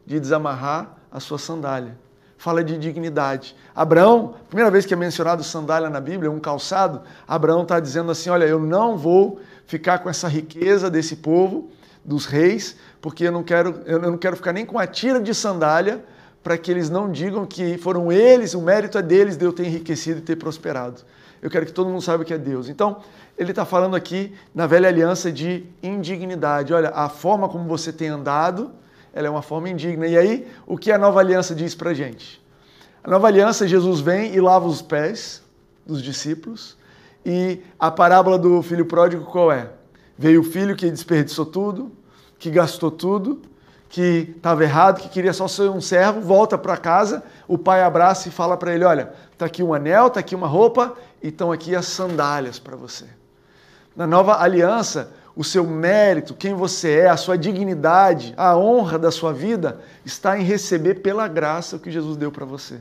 de 0.05 0.20
desamarrar 0.20 0.94
a 1.11 1.18
sua 1.20 1.38
sandália. 1.38 1.96
Fala 2.37 2.62
de 2.62 2.77
dignidade. 2.77 3.57
Abraão, 3.75 4.35
primeira 4.49 4.70
vez 4.70 4.85
que 4.85 4.92
é 4.92 4.96
mencionado 4.96 5.42
sandália 5.42 5.88
na 5.88 6.01
Bíblia, 6.03 6.31
um 6.31 6.38
calçado, 6.38 7.01
Abraão 7.27 7.62
está 7.62 7.81
dizendo 7.81 8.12
assim: 8.12 8.29
Olha, 8.29 8.44
eu 8.44 8.59
não 8.59 8.99
vou 8.99 9.40
ficar 9.64 10.01
com 10.01 10.11
essa 10.11 10.29
riqueza 10.29 10.90
desse 10.90 11.16
povo 11.16 11.70
dos 12.04 12.26
reis, 12.26 12.76
porque 13.00 13.24
eu 13.24 13.32
não 13.32 13.42
quero, 13.42 13.82
eu 13.86 13.98
não 14.00 14.16
quero 14.16 14.36
ficar 14.36 14.52
nem 14.52 14.64
com 14.64 14.78
a 14.78 14.86
tira 14.86 15.20
de 15.20 15.34
sandália 15.34 16.02
para 16.42 16.56
que 16.56 16.70
eles 16.70 16.88
não 16.88 17.10
digam 17.10 17.44
que 17.44 17.76
foram 17.78 18.10
eles, 18.10 18.54
o 18.54 18.62
mérito 18.62 18.96
é 18.96 19.02
deles 19.02 19.36
de 19.36 19.44
eu 19.44 19.52
ter 19.52 19.66
enriquecido 19.66 20.20
e 20.20 20.22
ter 20.22 20.36
prosperado. 20.36 21.02
Eu 21.42 21.50
quero 21.50 21.66
que 21.66 21.72
todo 21.72 21.88
mundo 21.88 22.02
saiba 22.02 22.24
que 22.24 22.34
é 22.34 22.38
Deus. 22.38 22.68
Então, 22.68 22.98
ele 23.36 23.50
está 23.50 23.64
falando 23.64 23.96
aqui 23.96 24.34
na 24.54 24.66
velha 24.66 24.88
aliança 24.88 25.32
de 25.32 25.64
indignidade. 25.82 26.72
Olha, 26.72 26.90
a 26.90 27.08
forma 27.08 27.48
como 27.48 27.66
você 27.66 27.92
tem 27.92 28.08
andado, 28.08 28.70
ela 29.12 29.26
é 29.26 29.30
uma 29.30 29.42
forma 29.42 29.68
indigna. 29.68 30.06
E 30.06 30.16
aí, 30.16 30.48
o 30.66 30.76
que 30.76 30.92
a 30.92 30.98
nova 30.98 31.20
aliança 31.20 31.54
diz 31.54 31.74
para 31.74 31.94
gente? 31.94 32.42
A 33.02 33.10
nova 33.10 33.26
aliança, 33.26 33.66
Jesus 33.66 34.00
vem 34.00 34.34
e 34.34 34.40
lava 34.40 34.66
os 34.66 34.82
pés 34.82 35.42
dos 35.86 36.02
discípulos. 36.02 36.76
E 37.24 37.62
a 37.78 37.90
parábola 37.90 38.38
do 38.38 38.62
filho 38.62 38.84
pródigo 38.84 39.24
qual 39.24 39.50
é? 39.50 39.70
Veio 40.20 40.42
o 40.42 40.44
filho 40.44 40.76
que 40.76 40.90
desperdiçou 40.90 41.46
tudo, 41.46 41.90
que 42.38 42.50
gastou 42.50 42.90
tudo, 42.90 43.40
que 43.88 44.35
estava 44.37 44.62
errado, 44.62 45.00
que 45.00 45.09
queria 45.09 45.33
só 45.33 45.48
ser 45.48 45.70
um 45.70 45.80
servo, 45.80 46.20
volta 46.20 46.59
para 46.59 46.76
casa, 46.76 47.22
o 47.48 47.56
pai 47.56 47.83
abraça 47.83 48.28
e 48.28 48.30
fala 48.30 48.54
para 48.54 48.74
ele: 48.74 48.85
Olha, 48.85 49.14
está 49.33 49.46
aqui 49.46 49.62
um 49.62 49.72
anel, 49.72 50.09
está 50.09 50.20
aqui 50.20 50.35
uma 50.35 50.46
roupa 50.46 50.94
e 51.22 51.28
estão 51.28 51.50
aqui 51.50 51.74
as 51.74 51.87
sandálias 51.87 52.59
para 52.59 52.76
você. 52.76 53.06
Na 53.96 54.06
nova 54.06 54.42
aliança, 54.42 55.11
o 55.35 55.42
seu 55.42 55.64
mérito, 55.64 56.35
quem 56.35 56.52
você 56.52 56.98
é, 56.98 57.09
a 57.09 57.16
sua 57.16 57.38
dignidade, 57.38 58.35
a 58.37 58.54
honra 58.54 58.98
da 58.98 59.11
sua 59.11 59.33
vida 59.33 59.80
está 60.04 60.38
em 60.38 60.42
receber 60.42 60.96
pela 60.96 61.26
graça 61.28 61.76
o 61.76 61.80
que 61.80 61.90
Jesus 61.90 62.18
deu 62.18 62.30
para 62.30 62.44
você. 62.44 62.78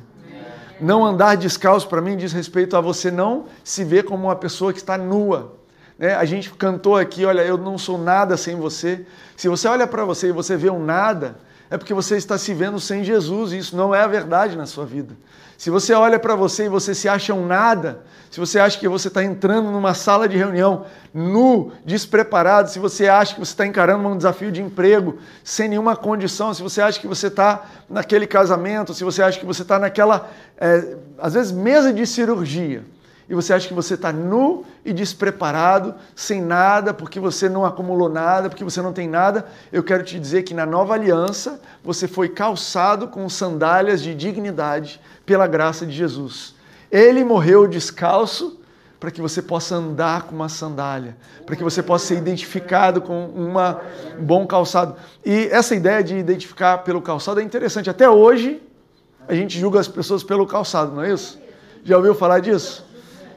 Não 0.81 1.05
andar 1.05 1.37
descalço 1.37 1.87
para 1.87 2.01
mim 2.01 2.17
diz 2.17 2.33
respeito 2.33 2.75
a 2.75 2.81
você 2.81 3.09
não 3.09 3.45
se 3.63 3.85
ver 3.85 4.03
como 4.03 4.25
uma 4.25 4.35
pessoa 4.35 4.73
que 4.73 4.79
está 4.79 4.97
nua, 4.97 5.57
né? 5.99 6.15
A 6.15 6.23
gente 6.23 6.49
cantou 6.51 6.95
aqui, 6.95 7.25
olha, 7.25 7.41
eu 7.41 7.57
não 7.57 7.77
sou 7.77 7.97
nada 7.97 8.37
sem 8.37 8.55
você. 8.55 9.05
Se 9.35 9.49
você 9.49 9.67
olha 9.67 9.85
para 9.85 10.05
você 10.05 10.29
e 10.29 10.31
você 10.31 10.55
vê 10.55 10.69
um 10.69 10.83
nada, 10.83 11.35
é 11.69 11.77
porque 11.77 11.93
você 11.93 12.15
está 12.15 12.37
se 12.37 12.53
vendo 12.53 12.79
sem 12.79 13.03
Jesus, 13.03 13.51
e 13.51 13.57
isso 13.57 13.75
não 13.75 13.93
é 13.93 14.01
a 14.01 14.07
verdade 14.07 14.57
na 14.57 14.65
sua 14.65 14.85
vida. 14.85 15.13
Se 15.57 15.69
você 15.69 15.93
olha 15.93 16.17
para 16.17 16.35
você 16.35 16.65
e 16.65 16.69
você 16.69 16.95
se 16.95 17.09
acha 17.09 17.33
um 17.33 17.45
nada, 17.45 18.01
se 18.31 18.39
você 18.39 18.59
acha 18.59 18.79
que 18.79 18.87
você 18.87 19.09
está 19.09 19.21
entrando 19.21 19.69
numa 19.69 19.93
sala 19.93 20.25
de 20.25 20.37
reunião 20.37 20.85
nu, 21.13 21.73
despreparado, 21.83 22.69
se 22.69 22.79
você 22.79 23.09
acha 23.09 23.33
que 23.33 23.41
você 23.41 23.51
está 23.51 23.67
encarando 23.67 24.07
um 24.07 24.15
desafio 24.15 24.53
de 24.53 24.61
emprego 24.61 25.17
sem 25.43 25.67
nenhuma 25.67 25.97
condição, 25.97 26.53
se 26.53 26.63
você 26.63 26.81
acha 26.81 26.97
que 26.97 27.07
você 27.07 27.27
está 27.27 27.65
naquele 27.89 28.25
casamento, 28.25 28.93
se 28.93 29.03
você 29.03 29.21
acha 29.21 29.37
que 29.37 29.45
você 29.45 29.63
está 29.63 29.77
naquela, 29.77 30.29
é, 30.57 30.95
às 31.17 31.33
vezes, 31.33 31.51
mesa 31.51 31.91
de 31.91 32.07
cirurgia, 32.07 32.85
e 33.29 33.35
você 33.35 33.53
acha 33.53 33.67
que 33.67 33.73
você 33.75 33.93
está 33.93 34.11
nu 34.11 34.65
e 34.83 34.91
despreparado, 34.91 35.93
sem 36.15 36.41
nada, 36.41 36.95
porque 36.95 37.19
você 37.19 37.47
não 37.47 37.63
acumulou 37.63 38.09
nada, 38.09 38.49
porque 38.49 38.63
você 38.63 38.81
não 38.81 38.91
tem 38.91 39.07
nada, 39.07 39.45
eu 39.71 39.83
quero 39.83 40.03
te 40.03 40.19
dizer 40.19 40.41
que 40.41 40.53
na 40.53 40.65
nova 40.65 40.95
aliança 40.95 41.61
você 41.83 42.07
foi 42.07 42.29
calçado 42.29 43.07
com 43.07 43.29
sandálias 43.29 44.01
de 44.01 44.15
dignidade 44.15 44.99
pela 45.27 45.45
graça 45.45 45.85
de 45.85 45.91
Jesus. 45.91 46.55
Ele 46.91 47.23
morreu 47.23 47.67
descalço 47.67 48.59
para 48.99 49.11
que 49.11 49.21
você 49.21 49.43
possa 49.43 49.75
andar 49.75 50.23
com 50.23 50.35
uma 50.35 50.49
sandália, 50.49 51.15
para 51.45 51.55
que 51.55 51.63
você 51.63 51.83
possa 51.83 52.07
ser 52.07 52.17
identificado 52.17 52.99
com 52.99 53.25
um 53.25 53.53
bom 54.25 54.47
calçado. 54.47 54.95
E 55.23 55.47
essa 55.51 55.75
ideia 55.75 56.03
de 56.03 56.17
identificar 56.17 56.79
pelo 56.79 56.99
calçado 56.99 57.39
é 57.39 57.43
interessante. 57.43 57.91
Até 57.91 58.09
hoje, 58.09 58.59
a 59.27 59.35
gente 59.35 59.57
julga 59.59 59.79
as 59.79 59.87
pessoas 59.87 60.23
pelo 60.23 60.47
calçado, 60.47 60.95
não 60.95 61.03
é 61.03 61.13
isso? 61.13 61.39
Já 61.83 61.95
ouviu 61.95 62.15
falar 62.15 62.39
disso? 62.39 62.88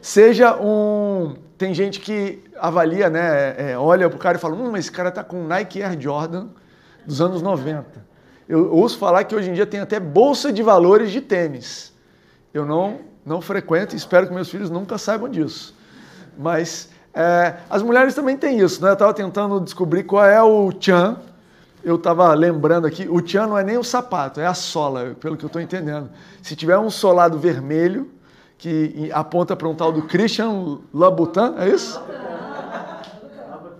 Seja 0.03 0.57
um. 0.61 1.37
Tem 1.57 1.73
gente 1.73 2.01
que 2.01 2.43
avalia, 2.59 3.09
né? 3.09 3.71
É, 3.71 3.79
olha 3.79 4.11
pro 4.11 4.19
cara 4.19 4.37
e 4.37 4.41
fala: 4.41 4.57
hum, 4.57 4.73
mas 4.73 4.81
esse 4.81 4.91
cara 4.91 5.13
tá 5.13 5.23
com 5.23 5.45
Nike 5.45 5.81
Air 5.81 5.99
Jordan 5.99 6.49
dos 7.07 7.21
anos 7.21 7.41
90. 7.41 8.05
Eu 8.49 8.75
ouço 8.75 8.99
falar 8.99 9.23
que 9.23 9.35
hoje 9.35 9.49
em 9.49 9.53
dia 9.53 9.65
tem 9.65 9.79
até 9.79 10.01
bolsa 10.01 10.53
de 10.53 10.61
valores 10.61 11.13
de 11.13 11.21
tênis. 11.21 11.95
Eu 12.53 12.67
não, 12.67 12.99
não 13.25 13.41
frequento 13.41 13.95
e 13.95 13.97
espero 13.97 14.27
que 14.27 14.35
meus 14.35 14.51
filhos 14.51 14.69
nunca 14.69 14.99
saibam 14.99 15.29
disso. 15.29 15.73
Mas 16.37 16.91
é, 17.15 17.55
as 17.71 17.81
mulheres 17.81 18.13
também 18.13 18.37
têm 18.37 18.59
isso, 18.59 18.83
né? 18.83 18.91
Eu 18.91 18.95
estava 18.95 19.15
tentando 19.15 19.61
descobrir 19.61 20.03
qual 20.03 20.25
é 20.25 20.43
o 20.43 20.73
Chan. 20.81 21.17
Eu 21.85 21.95
estava 21.95 22.35
lembrando 22.35 22.89
aqui, 22.89 23.09
o 23.09 23.25
Chan 23.25 23.47
não 23.47 23.57
é 23.57 23.63
nem 23.63 23.79
o 23.79 23.85
sapato, 23.85 24.41
é 24.41 24.47
a 24.47 24.55
sola, 24.55 25.17
pelo 25.21 25.37
que 25.37 25.45
eu 25.45 25.49
estou 25.49 25.63
entendendo. 25.63 26.11
Se 26.43 26.57
tiver 26.57 26.79
um 26.79 26.91
solado 26.91 27.39
vermelho, 27.39 28.11
que 28.63 29.11
aponta 29.13 29.57
para 29.57 29.69
um 29.69 29.75
tal 29.75 29.91
do 29.91 30.03
Christian 30.03 30.79
Labutan, 30.95 31.57
é 31.59 31.69
isso? 31.69 32.01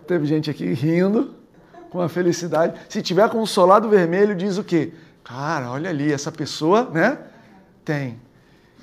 Teve 0.09 0.27
gente 0.27 0.51
aqui 0.51 0.73
rindo 0.73 1.37
com 1.89 2.01
a 2.01 2.09
felicidade. 2.09 2.81
Se 2.89 3.01
tiver 3.01 3.31
com 3.31 3.41
um 3.41 3.47
solado 3.47 3.89
vermelho, 3.89 4.35
diz 4.35 4.59
o 4.59 4.65
quê? 4.65 4.93
Cara, 5.23 5.71
olha 5.71 5.89
ali, 5.89 6.13
essa 6.13 6.33
pessoa, 6.33 6.91
né? 6.93 7.17
Tem. 7.85 8.21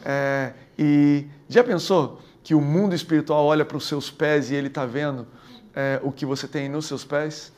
É, 0.06 0.54
e 0.78 1.26
já 1.50 1.66
pensou 1.66 2.22
que 2.42 2.56
o 2.56 2.62
mundo 2.62 2.96
espiritual 2.96 3.44
olha 3.44 3.66
para 3.66 3.76
os 3.76 3.86
seus 3.86 4.10
pés 4.10 4.50
e 4.52 4.56
ele 4.56 4.68
está 4.68 4.86
vendo 4.86 5.28
é, 5.76 6.00
o 6.02 6.14
que 6.14 6.26
você 6.26 6.48
tem 6.48 6.70
nos 6.70 6.86
seus 6.86 7.04
pés? 7.04 7.52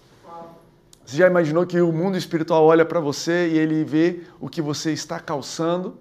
Você 1.06 1.18
já 1.18 1.28
imaginou 1.28 1.64
que 1.68 1.80
o 1.80 1.92
mundo 1.92 2.18
espiritual 2.18 2.66
olha 2.66 2.86
para 2.86 3.00
você 3.00 3.50
e 3.50 3.60
ele 3.60 3.84
vê 3.84 4.22
o 4.40 4.50
que 4.50 4.64
você 4.64 4.92
está 4.92 5.20
calçando? 5.20 5.96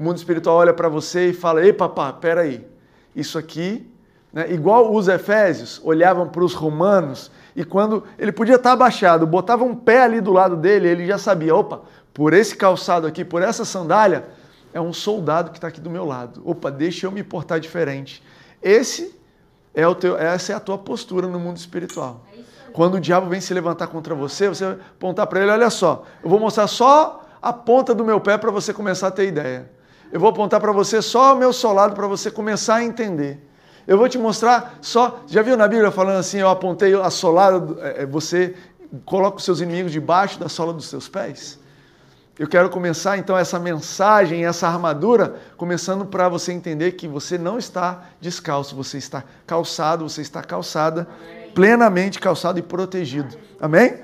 O 0.00 0.02
mundo 0.02 0.16
espiritual 0.16 0.56
olha 0.56 0.72
para 0.72 0.88
você 0.88 1.28
e 1.28 1.32
fala: 1.34 1.62
Ei, 1.62 1.74
papá, 1.74 2.10
peraí, 2.10 2.66
isso 3.14 3.36
aqui, 3.36 3.86
né? 4.32 4.50
igual 4.50 4.94
os 4.94 5.08
efésios 5.08 5.78
olhavam 5.84 6.26
para 6.26 6.42
os 6.42 6.54
romanos 6.54 7.30
e 7.54 7.66
quando 7.66 8.02
ele 8.18 8.32
podia 8.32 8.54
estar 8.54 8.72
abaixado, 8.72 9.26
botava 9.26 9.62
um 9.62 9.74
pé 9.74 10.04
ali 10.04 10.22
do 10.22 10.32
lado 10.32 10.56
dele, 10.56 10.88
ele 10.88 11.06
já 11.06 11.18
sabia: 11.18 11.54
opa, 11.54 11.82
por 12.14 12.32
esse 12.32 12.56
calçado 12.56 13.06
aqui, 13.06 13.22
por 13.22 13.42
essa 13.42 13.62
sandália, 13.62 14.24
é 14.72 14.80
um 14.80 14.90
soldado 14.90 15.50
que 15.50 15.58
está 15.58 15.68
aqui 15.68 15.82
do 15.82 15.90
meu 15.90 16.06
lado. 16.06 16.40
Opa, 16.46 16.70
deixa 16.70 17.06
eu 17.06 17.10
me 17.10 17.22
portar 17.22 17.60
diferente. 17.60 18.22
Esse 18.62 19.14
é 19.74 19.86
o 19.86 19.94
teu, 19.94 20.16
essa 20.16 20.54
é 20.54 20.56
a 20.56 20.60
tua 20.60 20.78
postura 20.78 21.26
no 21.26 21.38
mundo 21.38 21.58
espiritual. 21.58 22.24
Quando 22.72 22.94
o 22.94 23.00
diabo 23.00 23.28
vem 23.28 23.40
se 23.42 23.52
levantar 23.52 23.88
contra 23.88 24.14
você, 24.14 24.48
você 24.48 24.64
vai 24.64 24.74
apontar 24.74 25.26
para 25.26 25.42
ele: 25.42 25.50
olha 25.50 25.68
só, 25.68 26.06
eu 26.24 26.30
vou 26.30 26.40
mostrar 26.40 26.68
só 26.68 27.22
a 27.42 27.52
ponta 27.52 27.94
do 27.94 28.02
meu 28.02 28.18
pé 28.18 28.38
para 28.38 28.50
você 28.50 28.72
começar 28.72 29.08
a 29.08 29.10
ter 29.10 29.28
ideia. 29.28 29.78
Eu 30.12 30.18
vou 30.18 30.30
apontar 30.30 30.60
para 30.60 30.72
você 30.72 31.00
só 31.00 31.34
o 31.34 31.38
meu 31.38 31.52
solado 31.52 31.94
para 31.94 32.06
você 32.06 32.30
começar 32.30 32.76
a 32.76 32.84
entender. 32.84 33.38
Eu 33.86 33.96
vou 33.96 34.08
te 34.08 34.18
mostrar 34.18 34.78
só. 34.80 35.22
Já 35.26 35.42
viu 35.42 35.56
na 35.56 35.68
Bíblia 35.68 35.90
falando 35.90 36.18
assim? 36.18 36.38
Eu 36.38 36.48
apontei 36.48 36.94
a 36.94 37.10
solada, 37.10 37.80
é, 37.80 38.02
é, 38.02 38.06
você 38.06 38.54
coloca 39.04 39.38
os 39.38 39.44
seus 39.44 39.60
inimigos 39.60 39.92
debaixo 39.92 40.38
da 40.38 40.48
sola 40.48 40.72
dos 40.72 40.86
seus 40.86 41.08
pés. 41.08 41.58
Eu 42.38 42.48
quero 42.48 42.70
começar 42.70 43.18
então 43.18 43.36
essa 43.36 43.58
mensagem, 43.58 44.46
essa 44.46 44.66
armadura, 44.66 45.36
começando 45.56 46.06
para 46.06 46.28
você 46.28 46.52
entender 46.52 46.92
que 46.92 47.06
você 47.06 47.36
não 47.36 47.58
está 47.58 48.04
descalço, 48.20 48.74
você 48.74 48.96
está 48.96 49.22
calçado, 49.46 50.08
você 50.08 50.22
está 50.22 50.42
calçada, 50.42 51.06
plenamente 51.54 52.18
calçado 52.18 52.58
e 52.58 52.62
protegido. 52.62 53.36
Amém? 53.60 53.98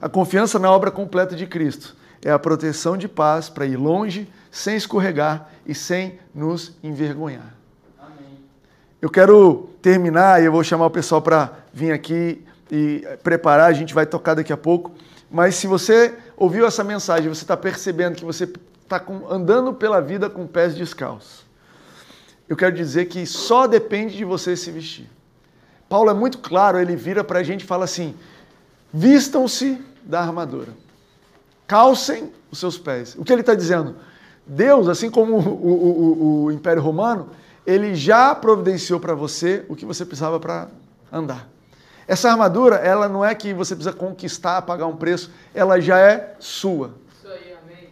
A 0.00 0.08
confiança 0.08 0.58
na 0.58 0.70
obra 0.70 0.90
completa 0.90 1.34
de 1.34 1.46
Cristo 1.46 1.96
é 2.22 2.30
a 2.30 2.38
proteção 2.38 2.96
de 2.96 3.08
paz 3.08 3.48
para 3.48 3.64
ir 3.64 3.76
longe, 3.76 4.30
sem 4.56 4.74
escorregar 4.74 5.50
e 5.66 5.74
sem 5.74 6.18
nos 6.34 6.72
envergonhar. 6.82 7.54
Amém. 8.00 8.38
Eu 9.02 9.10
quero 9.10 9.68
terminar 9.82 10.40
e 10.40 10.46
eu 10.46 10.52
vou 10.52 10.64
chamar 10.64 10.86
o 10.86 10.90
pessoal 10.90 11.20
para 11.20 11.52
vir 11.74 11.92
aqui 11.92 12.42
e 12.72 13.06
preparar, 13.22 13.68
a 13.68 13.72
gente 13.74 13.92
vai 13.92 14.06
tocar 14.06 14.32
daqui 14.32 14.50
a 14.50 14.56
pouco. 14.56 14.92
Mas 15.30 15.56
se 15.56 15.66
você 15.66 16.16
ouviu 16.38 16.66
essa 16.66 16.82
mensagem, 16.82 17.28
você 17.28 17.44
está 17.44 17.54
percebendo 17.54 18.16
que 18.16 18.24
você 18.24 18.50
está 18.82 19.04
andando 19.28 19.74
pela 19.74 20.00
vida 20.00 20.30
com 20.30 20.46
pés 20.46 20.74
descalços. 20.74 21.44
Eu 22.48 22.56
quero 22.56 22.74
dizer 22.74 23.06
que 23.06 23.26
só 23.26 23.66
depende 23.66 24.16
de 24.16 24.24
você 24.24 24.56
se 24.56 24.70
vestir. 24.70 25.06
Paulo 25.86 26.08
é 26.10 26.14
muito 26.14 26.38
claro, 26.38 26.78
ele 26.78 26.96
vira 26.96 27.22
para 27.22 27.40
a 27.40 27.42
gente 27.42 27.60
e 27.60 27.66
fala 27.66 27.84
assim: 27.84 28.16
vistam-se 28.90 29.78
da 30.02 30.22
armadura, 30.22 30.72
calcem 31.66 32.32
os 32.50 32.58
seus 32.58 32.78
pés. 32.78 33.14
O 33.18 33.24
que 33.24 33.32
ele 33.34 33.42
está 33.42 33.54
dizendo? 33.54 33.96
Deus, 34.46 34.88
assim 34.88 35.10
como 35.10 35.38
o, 35.38 35.40
o, 35.40 36.44
o, 36.44 36.52
Império 36.52 36.80
Romano, 36.80 37.30
ele 37.66 37.96
já 37.96 38.32
providenciou 38.34 39.00
para 39.00 39.12
você 39.14 39.64
o 39.68 39.74
que 39.74 39.84
você 39.84 40.04
precisava 40.04 40.38
para 40.38 40.68
andar. 41.12 41.48
Essa 42.06 42.30
armadura, 42.30 42.76
ela 42.76 43.08
não 43.08 43.24
é 43.24 43.34
que 43.34 43.52
você 43.52 43.74
precisa 43.74 43.96
conquistar, 43.96 44.62
pagar 44.62 44.86
um 44.86 44.96
preço, 44.96 45.32
ela 45.52 45.80
já 45.80 45.98
é 45.98 46.36
sua. 46.38 46.94
Isso 47.18 47.28
aí, 47.28 47.56
amém. 47.64 47.88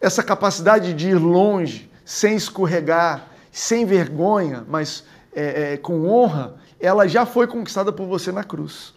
Essa 0.00 0.22
capacidade 0.22 0.94
de 0.94 1.08
ir 1.08 1.16
longe, 1.16 1.90
sem 2.04 2.36
escorregar, 2.36 3.26
sem 3.50 3.84
vergonha, 3.84 4.64
mas 4.68 5.02
é, 5.32 5.72
é, 5.72 5.76
com 5.76 6.08
honra, 6.08 6.54
ela 6.78 7.08
já 7.08 7.26
foi 7.26 7.48
conquistada 7.48 7.92
por 7.92 8.06
você 8.06 8.30
na 8.30 8.44
cruz. 8.44 8.94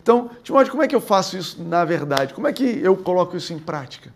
Então, 0.00 0.30
Timóteo, 0.44 0.70
como 0.70 0.84
é 0.84 0.88
que 0.88 0.94
eu 0.94 1.00
faço 1.00 1.36
isso 1.36 1.60
na 1.62 1.84
verdade? 1.84 2.32
Como 2.32 2.46
é 2.46 2.52
que 2.52 2.80
eu 2.80 2.96
coloco 2.96 3.36
isso 3.36 3.52
em 3.52 3.58
prática? 3.58 4.14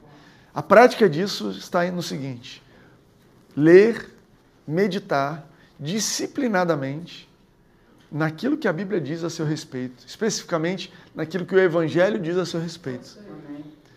A 0.55 0.62
prática 0.62 1.09
disso 1.09 1.51
está 1.51 1.85
no 1.90 2.03
seguinte: 2.03 2.62
ler, 3.57 4.09
meditar 4.67 5.47
disciplinadamente 5.79 7.29
naquilo 8.11 8.57
que 8.57 8.69
a 8.69 8.73
Bíblia 8.73 9.01
diz 9.01 9.25
a 9.25 9.31
seu 9.31 9.45
respeito, 9.45 10.05
especificamente 10.07 10.93
naquilo 11.14 11.45
que 11.45 11.55
o 11.55 11.59
Evangelho 11.59 12.21
diz 12.21 12.37
a 12.37 12.47
seu 12.47 12.61
respeito. 12.61 13.19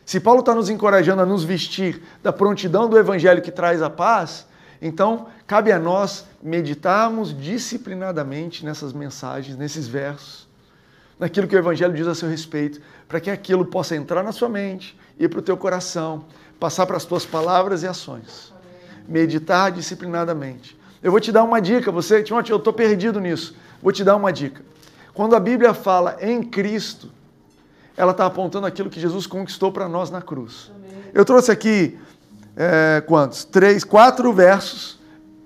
Se 0.03 0.19
Paulo 0.19 0.39
está 0.39 0.55
nos 0.55 0.69
encorajando 0.69 1.21
a 1.21 1.25
nos 1.25 1.43
vestir 1.43 2.01
da 2.23 2.33
prontidão 2.33 2.89
do 2.89 2.97
Evangelho 2.97 3.41
que 3.41 3.51
traz 3.51 3.81
a 3.81 3.89
paz, 3.89 4.47
então 4.81 5.27
cabe 5.45 5.71
a 5.71 5.77
nós 5.77 6.25
meditarmos 6.41 7.37
disciplinadamente 7.37 8.65
nessas 8.65 8.93
mensagens, 8.93 9.57
nesses 9.57 9.87
versos, 9.87 10.47
naquilo 11.19 11.47
que 11.47 11.55
o 11.55 11.59
Evangelho 11.59 11.93
diz 11.93 12.07
a 12.07 12.15
seu 12.15 12.29
respeito, 12.29 12.81
para 13.07 13.19
que 13.19 13.29
aquilo 13.29 13.65
possa 13.65 13.95
entrar 13.95 14.23
na 14.23 14.31
sua 14.31 14.49
mente, 14.49 14.97
ir 15.19 15.27
para 15.29 15.39
o 15.39 15.43
teu 15.43 15.57
coração, 15.57 16.25
passar 16.59 16.85
para 16.85 16.97
as 16.97 17.05
tuas 17.05 17.25
palavras 17.25 17.83
e 17.83 17.87
ações. 17.87 18.53
Meditar 19.07 19.71
disciplinadamente. 19.71 20.77
Eu 21.01 21.11
vou 21.11 21.19
te 21.19 21.31
dar 21.31 21.43
uma 21.43 21.61
dica, 21.61 21.91
você, 21.91 22.23
Timóteo, 22.23 22.53
eu 22.53 22.57
estou 22.57 22.73
perdido 22.73 23.19
nisso. 23.19 23.55
Vou 23.81 23.91
te 23.91 24.03
dar 24.03 24.15
uma 24.15 24.33
dica. 24.33 24.61
Quando 25.13 25.35
a 25.35 25.39
Bíblia 25.39 25.73
fala 25.73 26.17
em 26.19 26.43
Cristo, 26.43 27.09
ela 27.95 28.11
está 28.11 28.25
apontando 28.25 28.67
aquilo 28.67 28.89
que 28.89 28.99
Jesus 28.99 29.25
conquistou 29.25 29.71
para 29.71 29.87
nós 29.87 30.11
na 30.11 30.21
cruz. 30.21 30.71
Eu 31.13 31.25
trouxe 31.25 31.51
aqui 31.51 31.97
é, 32.55 33.01
quantos? 33.05 33.43
Três, 33.43 33.83
quatro 33.83 34.31
versos 34.33 34.99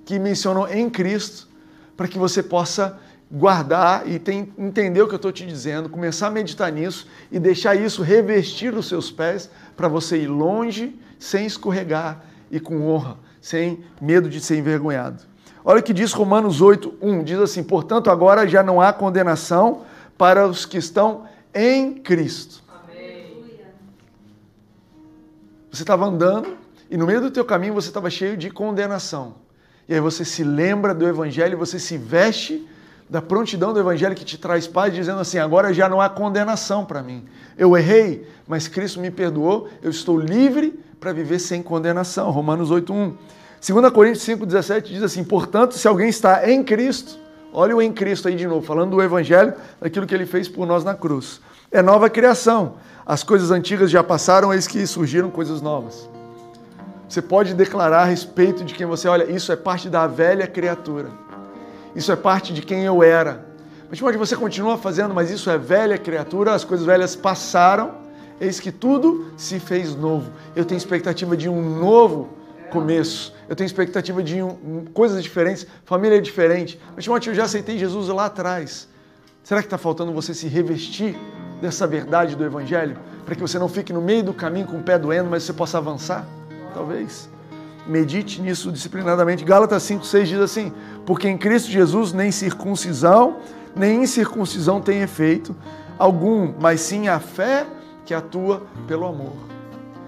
que 0.06 0.18
mencionam 0.18 0.68
em 0.68 0.90
Cristo, 0.90 1.48
para 1.96 2.08
que 2.08 2.18
você 2.18 2.42
possa 2.42 2.98
guardar 3.32 4.08
e 4.08 4.20
tem, 4.20 4.52
entender 4.58 5.02
o 5.02 5.08
que 5.08 5.14
eu 5.14 5.18
estou 5.18 5.32
te 5.32 5.46
dizendo, 5.46 5.88
começar 5.88 6.28
a 6.28 6.32
meditar 6.32 6.72
nisso 6.72 7.08
e 7.32 7.40
deixar 7.40 7.76
isso 7.76 8.02
revestir 8.02 8.74
os 8.76 8.88
seus 8.88 9.10
pés 9.10 9.50
para 9.78 9.88
você 9.88 10.18
ir 10.18 10.28
longe, 10.28 11.00
sem 11.18 11.46
escorregar 11.46 12.24
e 12.52 12.60
com 12.60 12.86
honra, 12.88 13.18
sem 13.40 13.84
medo 14.02 14.30
de 14.30 14.42
ser 14.42 14.58
envergonhado. 14.58 15.24
Olha 15.64 15.80
o 15.80 15.84
que 15.84 15.94
diz 15.94 16.12
Romanos 16.12 16.60
8, 16.60 16.96
1. 17.02 17.24
Diz 17.24 17.40
assim: 17.40 17.64
Portanto, 17.64 18.10
agora 18.10 18.48
já 18.48 18.64
não 18.64 18.82
há 18.82 18.92
condenação 18.92 19.84
para 20.18 20.48
os 20.48 20.66
que 20.66 20.78
estão 20.78 21.26
em 21.54 21.94
Cristo. 21.94 22.64
Amém. 22.68 23.46
Você 25.72 25.84
estava 25.84 26.06
andando 26.06 26.58
e 26.90 26.98
no 26.98 27.06
meio 27.06 27.22
do 27.22 27.32
teu 27.32 27.46
caminho 27.46 27.76
você 27.76 27.88
estava 27.88 28.10
cheio 28.10 28.36
de 28.36 28.50
condenação. 28.50 29.36
E 29.88 29.94
aí 29.94 30.00
você 30.00 30.26
se 30.26 30.44
lembra 30.44 30.94
do 30.94 31.08
Evangelho, 31.08 31.58
você 31.58 31.80
se 31.80 31.98
veste 31.98 32.68
da 33.12 33.22
prontidão 33.22 33.74
do 33.74 33.80
Evangelho 33.82 34.16
que 34.16 34.24
te 34.24 34.38
traz 34.38 34.66
paz, 34.66 34.94
dizendo 34.94 35.20
assim: 35.20 35.38
agora 35.38 35.74
já 35.74 35.90
não 35.90 36.00
há 36.00 36.08
condenação 36.08 36.86
para 36.86 37.04
mim. 37.04 37.26
Eu 37.58 37.76
errei, 37.76 38.26
mas 38.48 38.70
Cristo 38.70 39.02
me 39.02 39.12
perdoou, 39.12 39.68
eu 39.84 39.92
estou 39.92 40.18
livre 40.18 40.80
para 40.98 41.12
viver 41.12 41.38
sem 41.38 41.62
condenação. 41.62 42.32
Romanos 42.32 42.72
8, 42.72 42.94
1. 42.94 43.18
2 43.68 43.92
Coríntios 43.92 44.26
5,17 44.26 44.84
diz 44.84 45.04
assim: 45.04 45.26
portanto, 45.26 45.74
se 45.74 45.86
alguém 45.90 46.08
está 46.08 46.50
em 46.50 46.64
Cristo, 46.64 47.20
olha 47.52 47.76
o 47.76 47.82
em 47.82 47.92
Cristo 47.92 48.30
aí 48.30 48.36
de 48.36 48.48
novo, 48.48 48.66
falando 48.66 48.92
do 48.92 49.04
Evangelho, 49.04 49.56
daquilo 49.82 50.08
que 50.08 50.16
ele 50.16 50.26
fez 50.26 50.48
por 50.48 50.66
nós 50.66 50.86
na 50.86 50.96
cruz. 50.96 51.42
É 51.70 51.82
nova 51.82 52.10
criação. 52.10 52.76
As 53.06 53.24
coisas 53.24 53.52
antigas 53.52 53.92
já 53.92 54.02
passaram, 54.02 54.54
eis 54.54 54.68
que 54.68 54.88
surgiram 54.88 55.30
coisas 55.30 55.62
novas. 55.62 56.10
Você 57.10 57.22
pode 57.22 57.54
declarar 57.54 58.04
a 58.04 58.06
respeito 58.06 58.64
de 58.64 58.74
quem 58.74 58.86
você 58.86 59.10
olha, 59.10 59.30
isso 59.30 59.52
é 59.52 59.58
parte 59.58 59.90
da 59.90 60.08
velha 60.08 60.48
criatura. 60.48 61.10
Isso 61.96 62.12
é 62.12 62.16
parte 62.16 62.54
de 62.54 62.62
quem 62.62 62.84
eu 62.84 63.04
era. 63.04 63.46
Mas 63.90 64.00
pode 64.00 64.18
você 64.18 64.36
continua 64.36 64.78
fazendo, 64.78 65.14
mas 65.14 65.30
isso 65.30 65.50
é 65.50 65.58
velha 65.58 65.98
criatura, 65.98 66.54
as 66.54 66.64
coisas 66.64 66.86
velhas 66.86 67.16
passaram, 67.16 67.96
eis 68.40 68.60
que 68.60 68.72
tudo 68.72 69.34
se 69.36 69.60
fez 69.60 69.96
novo. 69.96 70.32
Eu 70.56 70.64
tenho 70.64 70.78
expectativa 70.78 71.36
de 71.36 71.50
um 71.50 71.78
novo 71.80 72.30
começo. 72.72 73.34
Eu 73.50 73.56
tenho 73.56 73.66
expectativa 73.66 74.24
de 74.24 74.42
um, 74.42 74.86
coisas 74.94 75.22
diferentes, 75.22 75.68
família 75.84 76.20
diferente. 76.22 76.80
Mas, 76.96 77.04
Timóteo, 77.04 77.32
eu 77.32 77.36
já 77.36 77.44
aceitei 77.44 77.78
Jesus 77.78 78.08
lá 78.08 78.26
atrás. 78.26 78.88
Será 79.44 79.60
que 79.60 79.68
está 79.68 79.78
faltando 79.78 80.14
você 80.14 80.34
se 80.34 80.48
revestir 80.48 81.16
dessa 81.62 81.86
verdade 81.86 82.36
do 82.36 82.46
Evangelho? 82.46 82.98
Para 83.26 83.36
que 83.36 83.42
você 83.42 83.60
não 83.60 83.68
fique 83.68 83.92
no 83.92 84.02
meio 84.02 84.24
do 84.24 84.34
caminho 84.34 84.66
com 84.66 84.78
o 84.78 84.84
pé 84.84 84.98
doendo, 84.98 85.30
mas 85.30 85.44
você 85.44 85.54
possa 85.54 85.78
avançar? 85.78 86.26
Talvez. 86.74 87.30
Medite 87.86 88.42
nisso 88.42 88.72
disciplinadamente. 88.72 89.44
Gálatas 89.44 89.84
5,6 89.84 90.24
diz 90.24 90.40
assim: 90.40 90.72
Porque 91.06 91.28
em 91.28 91.38
Cristo 91.38 91.70
Jesus 91.70 92.14
nem 92.14 92.32
circuncisão, 92.32 93.38
nem 93.76 94.04
incircuncisão 94.04 94.82
tem 94.82 95.02
efeito 95.02 95.56
algum, 95.98 96.54
mas 96.60 96.82
sim 96.82 97.08
a 97.08 97.20
fé 97.20 97.66
que 98.06 98.14
atua 98.14 98.64
pelo 98.88 99.06
amor. 99.06 99.34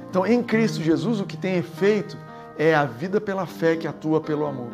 Então, 0.10 0.26
em 0.26 0.44
Cristo 0.44 0.82
Jesus, 0.82 1.20
o 1.20 1.26
que 1.26 1.38
tem 1.38 1.56
efeito 1.56 2.18
é 2.58 2.74
a 2.76 2.86
vida 2.86 3.20
pela 3.20 3.46
fé 3.46 3.76
que 3.76 3.88
atua 3.88 4.22
pelo 4.22 4.46
amor. 4.46 4.72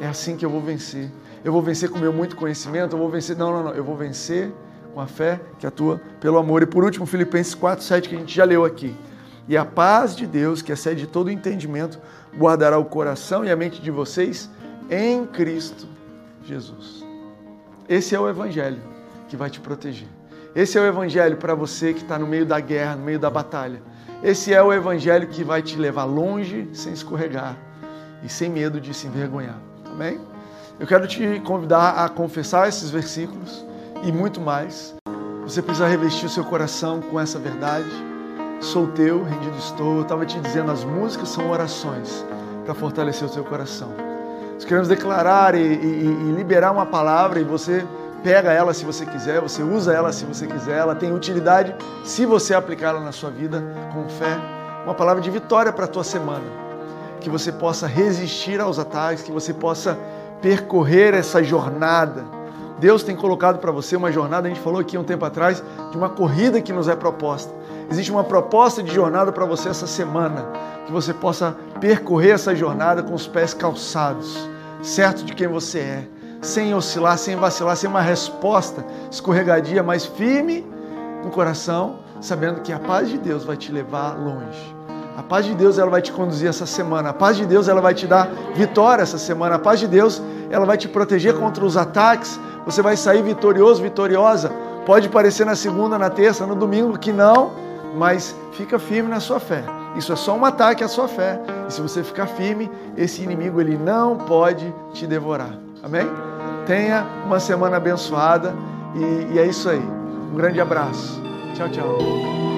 É 0.00 0.06
assim 0.06 0.36
que 0.36 0.44
eu 0.44 0.50
vou 0.50 0.60
vencer. 0.60 1.10
Eu 1.44 1.52
vou 1.52 1.62
vencer 1.62 1.90
com 1.90 1.98
meu 1.98 2.12
muito 2.12 2.36
conhecimento, 2.36 2.94
eu 2.94 2.98
vou 2.98 3.08
vencer. 3.08 3.36
Não, 3.36 3.52
não, 3.52 3.64
não. 3.64 3.70
Eu 3.72 3.84
vou 3.84 3.96
vencer 3.96 4.52
com 4.94 5.00
a 5.00 5.06
fé 5.06 5.40
que 5.58 5.66
atua 5.66 6.00
pelo 6.20 6.38
amor. 6.38 6.62
E 6.62 6.66
por 6.66 6.84
último, 6.84 7.06
Filipenses 7.06 7.54
4, 7.54 7.84
7, 7.84 8.08
que 8.08 8.14
a 8.14 8.18
gente 8.18 8.34
já 8.34 8.44
leu 8.44 8.64
aqui. 8.64 8.94
E 9.48 9.56
a 9.56 9.64
paz 9.64 10.14
de 10.14 10.26
Deus, 10.26 10.62
que 10.62 10.72
excede 10.72 11.06
todo 11.06 11.30
entendimento, 11.30 11.98
guardará 12.36 12.78
o 12.78 12.84
coração 12.84 13.44
e 13.44 13.50
a 13.50 13.56
mente 13.56 13.80
de 13.80 13.90
vocês 13.90 14.50
em 14.90 15.24
Cristo 15.24 15.86
Jesus. 16.44 17.04
Esse 17.88 18.14
é 18.14 18.20
o 18.20 18.28
Evangelho 18.28 18.82
que 19.28 19.36
vai 19.36 19.48
te 19.48 19.60
proteger. 19.60 20.08
Esse 20.54 20.76
é 20.76 20.80
o 20.80 20.84
Evangelho 20.84 21.36
para 21.36 21.54
você 21.54 21.94
que 21.94 22.02
está 22.02 22.18
no 22.18 22.26
meio 22.26 22.44
da 22.44 22.58
guerra, 22.58 22.96
no 22.96 23.04
meio 23.04 23.18
da 23.18 23.30
batalha. 23.30 23.80
Esse 24.22 24.52
é 24.52 24.62
o 24.62 24.70
evangelho 24.70 25.26
que 25.28 25.42
vai 25.42 25.62
te 25.62 25.76
levar 25.76 26.04
longe 26.04 26.68
sem 26.74 26.92
escorregar 26.92 27.56
e 28.22 28.28
sem 28.28 28.50
medo 28.50 28.78
de 28.78 28.92
se 28.92 29.06
envergonhar. 29.06 29.58
Amém? 29.86 30.20
Eu 30.78 30.86
quero 30.86 31.06
te 31.06 31.40
convidar 31.40 32.04
a 32.04 32.08
confessar 32.08 32.68
esses 32.68 32.90
versículos 32.90 33.64
e 34.02 34.12
muito 34.12 34.38
mais. 34.38 34.94
Você 35.42 35.62
precisa 35.62 35.88
revestir 35.88 36.26
o 36.26 36.28
seu 36.28 36.44
coração 36.44 37.00
com 37.00 37.18
essa 37.18 37.38
verdade. 37.38 37.88
Sou 38.60 38.88
teu, 38.88 39.24
rendido 39.24 39.56
estou. 39.56 39.96
Eu 39.96 40.02
estava 40.02 40.26
te 40.26 40.38
dizendo, 40.38 40.70
as 40.70 40.84
músicas 40.84 41.30
são 41.30 41.50
orações 41.50 42.22
para 42.66 42.74
fortalecer 42.74 43.26
o 43.26 43.32
seu 43.32 43.42
coração. 43.42 44.09
Nós 44.60 44.66
queremos 44.66 44.88
declarar 44.88 45.54
e, 45.54 45.58
e, 45.58 46.04
e 46.04 46.32
liberar 46.36 46.70
uma 46.70 46.84
palavra 46.84 47.40
e 47.40 47.44
você 47.44 47.82
pega 48.22 48.52
ela 48.52 48.74
se 48.74 48.84
você 48.84 49.06
quiser, 49.06 49.40
você 49.40 49.62
usa 49.62 49.94
ela 49.94 50.12
se 50.12 50.26
você 50.26 50.46
quiser, 50.46 50.76
ela 50.76 50.94
tem 50.94 51.14
utilidade 51.14 51.74
se 52.04 52.26
você 52.26 52.52
aplicá-la 52.52 53.00
na 53.00 53.10
sua 53.10 53.30
vida 53.30 53.64
com 53.94 54.06
fé. 54.06 54.36
Uma 54.84 54.92
palavra 54.92 55.22
de 55.22 55.30
vitória 55.30 55.72
para 55.72 55.86
a 55.86 55.88
tua 55.88 56.04
semana. 56.04 56.44
Que 57.22 57.30
você 57.30 57.50
possa 57.50 57.86
resistir 57.86 58.60
aos 58.60 58.78
ataques, 58.78 59.24
que 59.24 59.32
você 59.32 59.54
possa 59.54 59.96
percorrer 60.42 61.14
essa 61.14 61.42
jornada. 61.42 62.22
Deus 62.78 63.02
tem 63.02 63.16
colocado 63.16 63.60
para 63.60 63.72
você 63.72 63.96
uma 63.96 64.12
jornada, 64.12 64.46
a 64.46 64.50
gente 64.50 64.60
falou 64.60 64.78
aqui 64.78 64.98
um 64.98 65.04
tempo 65.04 65.24
atrás, 65.24 65.64
de 65.90 65.96
uma 65.96 66.10
corrida 66.10 66.60
que 66.60 66.70
nos 66.70 66.86
é 66.86 66.94
proposta. 66.94 67.50
Existe 67.90 68.12
uma 68.12 68.24
proposta 68.24 68.82
de 68.82 68.94
jornada 68.94 69.32
para 69.32 69.44
você 69.44 69.68
essa 69.68 69.86
semana, 69.86 70.46
que 70.86 70.92
você 70.92 71.12
possa 71.12 71.56
percorrer 71.80 72.34
essa 72.34 72.54
jornada 72.54 73.02
com 73.02 73.14
os 73.14 73.26
pés 73.26 73.52
calçados, 73.52 74.48
certo 74.82 75.24
de 75.24 75.34
quem 75.34 75.48
você 75.48 75.78
é 75.80 76.08
sem 76.42 76.74
oscilar, 76.74 77.18
sem 77.18 77.36
vacilar, 77.36 77.76
sem 77.76 77.88
uma 77.88 78.00
resposta 78.00 78.84
escorregadia, 79.10 79.82
mas 79.82 80.06
firme 80.06 80.66
no 81.22 81.30
coração, 81.30 81.98
sabendo 82.20 82.60
que 82.60 82.72
a 82.72 82.78
paz 82.78 83.08
de 83.08 83.18
Deus 83.18 83.44
vai 83.44 83.56
te 83.56 83.70
levar 83.70 84.16
longe. 84.18 84.76
A 85.16 85.22
paz 85.22 85.44
de 85.44 85.54
Deus 85.54 85.78
ela 85.78 85.90
vai 85.90 86.00
te 86.00 86.12
conduzir 86.12 86.48
essa 86.48 86.64
semana. 86.64 87.10
A 87.10 87.12
paz 87.12 87.36
de 87.36 87.44
Deus 87.44 87.68
ela 87.68 87.80
vai 87.80 87.92
te 87.92 88.06
dar 88.06 88.30
vitória 88.54 89.02
essa 89.02 89.18
semana. 89.18 89.56
A 89.56 89.58
paz 89.58 89.78
de 89.78 89.86
Deus 89.86 90.22
ela 90.50 90.64
vai 90.64 90.78
te 90.78 90.88
proteger 90.88 91.34
contra 91.34 91.62
os 91.62 91.76
ataques. 91.76 92.40
Você 92.64 92.80
vai 92.80 92.96
sair 92.96 93.22
vitorioso, 93.22 93.82
vitoriosa. 93.82 94.50
Pode 94.86 95.10
parecer 95.10 95.44
na 95.44 95.54
segunda, 95.54 95.98
na 95.98 96.08
terça, 96.08 96.46
no 96.46 96.54
domingo 96.54 96.98
que 96.98 97.12
não, 97.12 97.50
mas 97.94 98.34
fica 98.52 98.78
firme 98.78 99.08
na 99.08 99.20
sua 99.20 99.40
fé. 99.40 99.64
Isso 99.96 100.12
é 100.12 100.16
só 100.16 100.36
um 100.36 100.44
ataque 100.44 100.84
à 100.84 100.88
sua 100.88 101.08
fé. 101.08 101.40
E 101.68 101.72
se 101.72 101.80
você 101.80 102.02
ficar 102.02 102.26
firme, 102.26 102.70
esse 102.96 103.22
inimigo 103.22 103.60
ele 103.60 103.76
não 103.76 104.16
pode 104.16 104.72
te 104.92 105.06
devorar. 105.06 105.52
Amém? 105.82 106.06
Tenha 106.66 107.06
uma 107.26 107.40
semana 107.40 107.76
abençoada 107.76 108.54
e, 108.94 109.34
e 109.34 109.38
é 109.38 109.46
isso 109.46 109.68
aí. 109.68 109.82
Um 110.32 110.36
grande 110.36 110.60
abraço. 110.60 111.20
Tchau, 111.54 111.68
tchau. 111.68 112.49